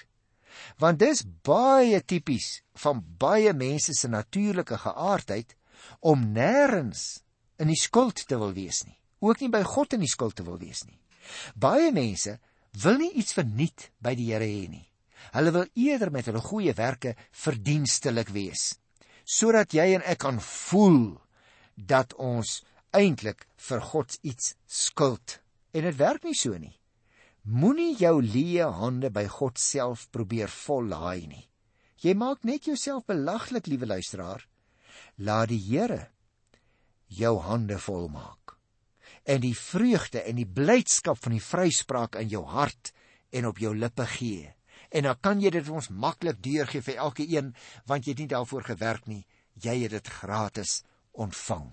Want 0.82 1.02
dis 1.02 1.24
baie 1.46 2.00
tipies 2.06 2.62
van 2.84 3.02
baie 3.20 3.54
mense 3.58 3.96
se 3.98 4.10
natuurlike 4.12 4.78
geaardheid 4.86 5.56
om 6.00 6.28
nêrens 6.36 7.24
in 7.62 7.72
die 7.72 7.80
skuld 7.80 8.26
te 8.28 8.38
wil 8.40 8.54
wees 8.56 8.84
nie. 8.86 8.98
Ook 9.24 9.42
nie 9.42 9.52
by 9.54 9.64
God 9.66 9.96
in 9.96 10.04
die 10.04 10.12
skuld 10.12 10.36
te 10.38 10.46
wil 10.46 10.60
wees 10.62 10.84
nie. 10.86 11.00
Baie 11.56 11.92
mense 11.96 12.38
wil 12.84 13.00
nie 13.00 13.12
iets 13.22 13.36
verniet 13.38 13.90
by 14.04 14.16
die 14.20 14.32
Here 14.32 14.48
hê 14.48 14.68
nie. 14.70 14.86
Hulle 15.34 15.54
wil 15.56 15.70
eerder 15.80 16.12
met 16.12 16.28
hulle 16.28 16.42
goeie 16.44 16.74
werke 16.76 17.14
verdienstelik 17.46 18.34
wees, 18.36 18.74
sodat 19.24 19.74
jy 19.74 19.94
en 19.96 20.04
ek 20.10 20.20
kan 20.26 20.42
voel 20.44 21.16
dat 21.78 22.14
ons 22.20 22.60
eintlik 22.94 23.48
vir 23.70 23.82
God 23.94 24.18
iets 24.22 24.54
skuld. 24.68 25.40
En 25.74 25.86
dit 25.88 25.98
werk 25.98 26.24
nie 26.24 26.38
so 26.38 26.58
nie. 26.58 26.76
Moenie 27.44 27.96
jou 28.00 28.22
leë 28.24 28.70
hande 28.78 29.10
by 29.12 29.26
God 29.28 29.60
self 29.60 30.06
probeer 30.16 30.52
vollaai 30.52 31.28
nie. 31.28 31.46
Jy 32.04 32.14
maak 32.20 32.44
net 32.48 32.68
jouself 32.70 33.06
belaglik, 33.08 33.68
liewe 33.68 33.88
luisteraar. 33.90 34.46
Laat 35.18 35.50
die 35.52 35.60
Here 35.60 36.14
jou 37.14 37.38
hande 37.46 37.78
vol 37.80 38.08
maak. 38.10 38.56
En 39.24 39.42
die 39.44 39.56
vreugde 39.56 40.24
en 40.24 40.40
die 40.40 40.50
blydskap 40.50 41.20
van 41.22 41.36
die 41.36 41.44
vryspraak 41.44 42.18
in 42.20 42.32
jou 42.32 42.44
hart 42.50 42.92
en 43.32 43.48
op 43.50 43.62
jou 43.62 43.74
lippe 43.76 44.06
gee. 44.18 44.50
En 44.94 45.08
dan 45.08 45.20
kan 45.22 45.42
jy 45.42 45.52
dit 45.54 45.70
ons 45.70 45.90
maklik 45.90 46.42
deurgee 46.44 46.86
vir 46.86 47.00
elke 47.06 47.26
een 47.30 47.54
want 47.90 48.06
jy 48.06 48.14
het 48.14 48.24
nie 48.24 48.34
daarvoor 48.34 48.68
gewerk 48.74 49.08
nie. 49.08 49.24
Jy 49.54 49.84
het 49.86 49.96
dit 49.96 50.14
gratis 50.20 50.82
ontvang. 51.12 51.72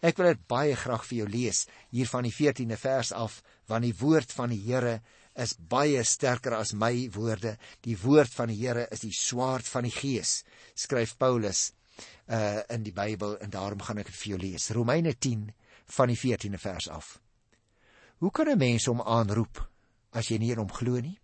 Ek 0.00 0.16
wil 0.18 0.32
dit 0.32 0.46
baie 0.48 0.76
graag 0.76 1.04
vir 1.08 1.18
jou 1.18 1.28
lees 1.28 1.66
hier 1.90 2.08
van 2.10 2.26
die 2.26 2.34
14de 2.34 2.78
vers 2.80 3.12
af 3.12 3.42
want 3.70 3.86
die 3.86 3.96
woord 3.96 4.32
van 4.32 4.52
die 4.52 4.60
Here 4.60 5.00
is 5.40 5.56
baie 5.58 6.02
sterker 6.04 6.54
as 6.54 6.74
my 6.74 7.08
woorde. 7.14 7.56
Die 7.82 7.96
woord 7.98 8.32
van 8.36 8.52
die 8.52 8.58
Here 8.60 8.86
is 8.92 9.02
die 9.02 9.14
swaard 9.14 9.66
van 9.66 9.88
die 9.88 9.94
Gees, 9.94 10.42
skryf 10.78 11.16
Paulus 11.18 11.72
uh 12.26 12.62
in 12.72 12.82
die 12.82 12.94
Bybel 12.94 13.36
en 13.44 13.52
daarom 13.52 13.82
gaan 13.84 14.00
ek 14.02 14.08
dit 14.10 14.20
vir 14.20 14.30
jou 14.34 14.40
lees. 14.40 14.70
Romeine 14.74 15.14
10 15.14 15.50
van 15.96 16.10
die 16.10 16.18
14de 16.18 16.58
vers 16.58 16.88
af. 16.88 17.18
Hoe 18.18 18.30
kan 18.30 18.48
'n 18.48 18.58
mens 18.58 18.86
hom 18.86 19.02
aanroep 19.02 19.60
as 20.12 20.28
jy 20.28 20.38
nie 20.38 20.52
in 20.52 20.58
hom 20.58 20.72
glo 20.72 21.00
nie? 21.00 21.18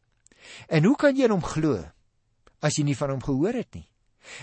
En 0.69 0.85
hoe 0.85 0.97
kan 0.97 1.17
jy 1.17 1.25
in 1.25 1.31
hom 1.31 1.43
glo 1.45 1.85
as 2.61 2.77
jy 2.77 2.85
nie 2.85 2.97
van 2.97 3.11
hom 3.11 3.23
gehoor 3.23 3.55
het 3.55 3.75
nie? 3.75 3.89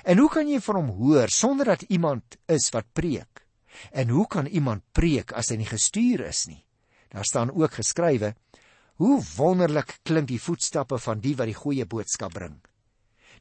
En 0.04 0.18
hoe 0.18 0.30
kan 0.30 0.48
jy 0.48 0.60
van 0.60 0.76
hom 0.76 0.90
hoor 0.90 1.30
sonder 1.30 1.66
dat 1.66 1.82
iemand 1.82 2.38
is 2.48 2.70
wat 2.74 2.86
preek? 2.94 3.47
En 3.92 4.10
hoe 4.10 4.28
kan 4.28 4.46
iemand 4.46 4.84
preek 4.92 5.32
as 5.32 5.50
hy 5.50 5.58
nie 5.62 5.70
gestuur 5.70 6.26
is 6.28 6.46
nie? 6.48 6.64
Daar 7.14 7.26
staan 7.26 7.52
ook 7.52 7.74
geskrywe: 7.80 8.36
Hoe 8.98 9.24
wonderlik 9.36 10.00
klink 10.04 10.28
die 10.28 10.42
voetstappe 10.42 10.98
van 10.98 11.20
die 11.20 11.36
wat 11.36 11.48
die 11.48 11.58
goeie 11.58 11.86
boodskap 11.86 12.34
bring. 12.34 12.58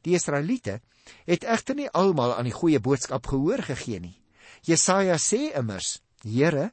Die 0.05 0.13
Israeliete 0.15 0.81
het 1.25 1.43
egter 1.43 1.75
nie 1.75 1.89
almal 1.89 2.35
aan 2.35 2.47
die 2.47 2.55
goeie 2.55 2.79
boodskap 2.79 3.27
gehoor 3.27 3.63
gegee 3.63 3.99
nie. 3.99 4.15
Jesaja 4.61 5.17
sê 5.17 5.51
immers: 5.57 6.01
Here, 6.23 6.71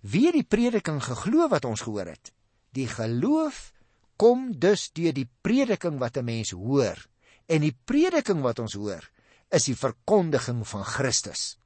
wie 0.00 0.26
het 0.26 0.38
die 0.38 0.48
prediking 0.48 1.02
geglo 1.02 1.48
wat 1.48 1.64
ons 1.64 1.84
gehoor 1.84 2.08
het? 2.10 2.32
Die 2.72 2.88
geloof 2.88 3.72
kom 4.16 4.52
dus 4.58 4.88
deur 4.94 5.14
die 5.14 5.28
prediking 5.42 5.98
wat 5.98 6.16
'n 6.16 6.24
mens 6.24 6.50
hoor. 6.50 6.98
En 7.46 7.60
die 7.60 7.76
prediking 7.84 8.40
wat 8.40 8.58
ons 8.58 8.74
hoor, 8.74 9.10
is 9.50 9.64
die 9.64 9.76
verkondiging 9.76 10.68
van 10.68 10.84
Christus. 10.84 11.58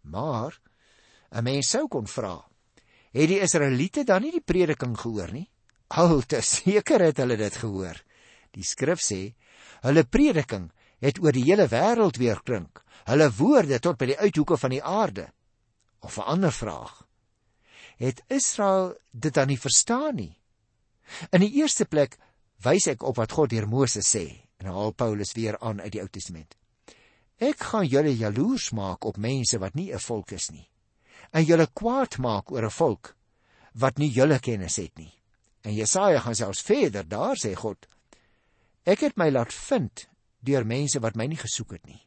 Maar 0.00 0.60
'n 1.30 1.44
mens 1.44 1.68
sou 1.68 1.88
kon 1.88 2.06
vra: 2.06 2.48
Het 3.12 3.28
die 3.28 3.40
Israeliete 3.40 4.04
dan 4.04 4.22
nie 4.22 4.32
die 4.32 4.44
prediking 4.44 4.96
gehoor 4.96 5.32
nie? 5.32 5.48
Al 5.88 6.22
te 6.26 6.40
seker 6.44 7.00
het 7.04 7.20
hulle 7.20 7.36
dit 7.36 7.56
gehoor. 7.56 7.96
Die 8.52 8.64
skrif 8.64 9.00
sê: 9.00 9.34
Hulle 9.84 10.04
prediking 10.04 10.70
het 11.00 11.20
oor 11.22 11.32
die 11.32 11.44
hele 11.44 11.68
wêreld 11.68 12.18
weer 12.18 12.40
klink. 12.44 12.82
Hulle 13.08 13.30
woorde 13.38 13.78
tot 13.80 13.98
by 13.98 14.10
die 14.12 14.18
uithoeke 14.18 14.56
van 14.56 14.74
die 14.74 14.82
aarde. 14.82 15.28
Of 16.00 16.18
'n 16.18 16.28
ander 16.34 16.52
vraag. 16.52 17.06
Het 17.98 18.22
Israel 18.28 18.96
dit 19.12 19.34
dan 19.34 19.48
nie 19.48 19.60
verstaan 19.60 20.14
nie? 20.14 20.38
In 21.30 21.40
die 21.40 21.52
eerste 21.60 21.84
plek 21.84 22.18
wys 22.62 22.86
ek 22.86 23.02
op 23.02 23.16
wat 23.16 23.32
God 23.32 23.50
deur 23.50 23.68
Moses 23.68 24.14
sê 24.16 24.48
en 24.58 24.66
haal 24.66 24.92
Paulus 24.92 25.32
weer 25.32 25.58
aan 25.58 25.80
uit 25.80 25.92
die 25.92 26.00
Ou 26.00 26.08
Testament. 26.08 26.56
Ek 27.38 27.60
gaan 27.60 27.86
julle 27.86 28.16
jaloers 28.16 28.70
maak 28.70 29.04
op 29.04 29.16
mense 29.16 29.58
wat 29.58 29.74
nie 29.74 29.92
'n 29.92 29.98
volk 29.98 30.32
is 30.32 30.50
nie 30.50 30.68
en 31.30 31.44
julle 31.44 31.66
kwaad 31.66 32.18
maak 32.18 32.52
oor 32.52 32.64
'n 32.64 32.78
volk 32.80 33.14
wat 33.74 33.98
nie 33.98 34.10
julle 34.10 34.38
kennis 34.38 34.76
het 34.76 34.96
nie. 34.98 35.12
En 35.62 35.74
Jesaja 35.74 36.20
gaan 36.20 36.34
selfs 36.34 36.62
verder, 36.62 37.08
daar 37.08 37.36
sê 37.36 37.54
God: 37.54 37.86
Ek 38.84 39.00
het 39.00 39.16
my 39.16 39.30
laat 39.30 39.52
vind 39.52 40.08
deur 40.40 40.66
mense 40.66 41.00
wat 41.00 41.16
my 41.16 41.26
nie 41.26 41.40
gesoek 41.40 41.72
het 41.76 41.86
nie. 41.86 42.00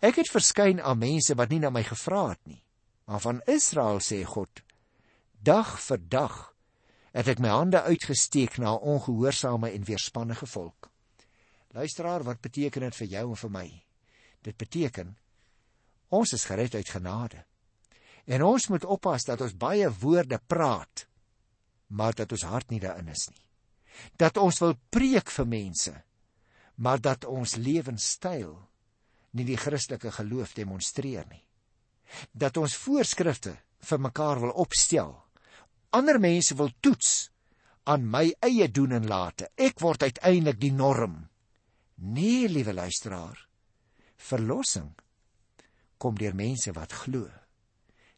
Ek 0.00 0.16
het 0.16 0.30
verskyn 0.30 0.80
aan 0.80 0.98
mense 0.98 1.34
wat 1.34 1.50
nie 1.50 1.60
na 1.62 1.70
my 1.70 1.82
gevra 1.82 2.28
het 2.28 2.46
nie. 2.46 2.62
Maar 3.04 3.20
van 3.20 3.42
Israel 3.46 4.00
sê 4.00 4.24
God: 4.24 4.62
Dag 5.42 5.78
vir 5.80 5.98
dag 6.08 6.54
het 7.12 7.28
ek 7.28 7.40
my 7.42 7.48
hande 7.48 7.82
uitgesteek 7.82 8.58
na 8.58 8.74
'n 8.74 8.84
ongehoorsame 8.94 9.70
en 9.70 9.84
weerspannige 9.84 10.46
volk. 10.46 10.90
Luisteraar, 11.72 12.22
wat 12.22 12.40
beteken 12.40 12.80
dit 12.80 12.96
vir 12.96 13.06
jou 13.06 13.28
en 13.30 13.36
vir 13.36 13.50
my? 13.50 13.84
Dit 14.42 14.56
beteken 14.56 15.16
ons 16.08 16.32
is 16.32 16.44
gered 16.44 16.74
uit 16.74 16.88
genade. 16.88 17.44
En 18.28 18.44
ons 18.44 18.68
moet 18.68 18.84
oppas 18.84 19.24
dat 19.24 19.40
ons 19.40 19.56
baie 19.56 19.88
woorde 20.02 20.38
praat, 20.46 21.06
maar 21.88 22.12
dat 22.14 22.32
ons 22.36 22.44
hart 22.44 22.70
nie 22.70 22.80
daarin 22.82 23.08
is 23.08 23.28
nie. 23.32 23.44
Dat 24.20 24.36
ons 24.36 24.60
wil 24.60 24.76
preek 24.92 25.32
vir 25.32 25.48
mense, 25.48 25.94
maar 26.76 27.00
dat 27.00 27.24
ons 27.24 27.56
lewenstyl 27.56 28.52
nie 29.32 29.46
die 29.48 29.56
Christelike 29.56 30.12
geloof 30.18 30.52
demonstreer 30.58 31.24
nie. 31.30 31.42
Dat 32.32 32.60
ons 32.60 32.76
voorskrifte 32.76 33.56
vir 33.88 34.04
mekaar 34.04 34.40
wil 34.44 34.54
opstel. 34.60 35.16
Ander 35.96 36.20
mense 36.20 36.56
wil 36.56 36.70
toets 36.84 37.30
aan 37.88 38.04
my 38.04 38.26
eie 38.44 38.68
doen 38.68 38.92
en 38.92 39.08
late. 39.08 39.48
Ek 39.56 39.80
word 39.80 40.04
uiteindelik 40.04 40.60
die 40.60 40.72
norm. 40.72 41.22
Nee, 41.96 42.48
liewe 42.48 42.76
luisteraar. 42.76 43.40
Verlossing 44.20 44.92
kom 45.98 46.18
deur 46.18 46.36
mense 46.36 46.72
wat 46.76 46.92
glo. 46.92 47.24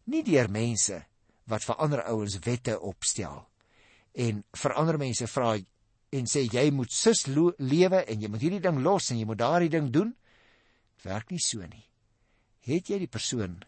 Nie 0.07 0.23
deur 0.23 0.49
mense 0.51 1.05
wat 1.51 1.65
vir 1.67 1.77
ander 1.77 2.05
ouens 2.09 2.39
wette 2.47 2.79
opstel 2.81 3.45
en 4.15 4.45
vir 4.63 4.75
ander 4.75 4.99
mense 4.99 5.27
vra 5.27 5.55
en 6.11 6.27
sê 6.27 6.43
jy 6.51 6.71
moet 6.75 6.91
sus 6.93 7.27
lewe 7.29 8.03
en 8.03 8.23
jy 8.23 8.29
moet 8.31 8.43
hierdie 8.43 8.63
ding 8.63 8.81
los 8.83 9.11
en 9.11 9.21
jy 9.21 9.27
moet 9.29 9.39
daardie 9.39 9.71
ding 9.71 9.91
doen. 9.95 10.15
Dit 10.97 11.07
werk 11.07 11.31
nie 11.31 11.43
so 11.43 11.63
nie. 11.67 11.87
Het 12.67 12.91
jy 12.91 12.99
die 13.05 13.11
persoon 13.11 13.61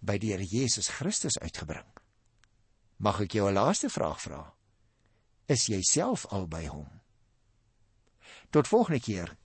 by 0.00 0.18
die 0.18 0.32
Here 0.34 0.44
Jesus 0.46 0.90
Christus 0.98 1.38
uitgebring? 1.40 1.88
Mag 2.98 3.20
ek 3.20 3.34
jou 3.34 3.48
'n 3.48 3.54
laaste 3.54 3.88
vraag 3.90 4.20
vra? 4.20 4.54
Is 5.48 5.66
jy 5.68 5.80
self 5.82 6.26
al 6.30 6.46
by 6.46 6.66
hom? 6.66 7.00
Tot 8.50 8.68
volgende 8.68 9.00
keer. 9.00 9.36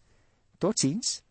Totsiens. 0.60 1.24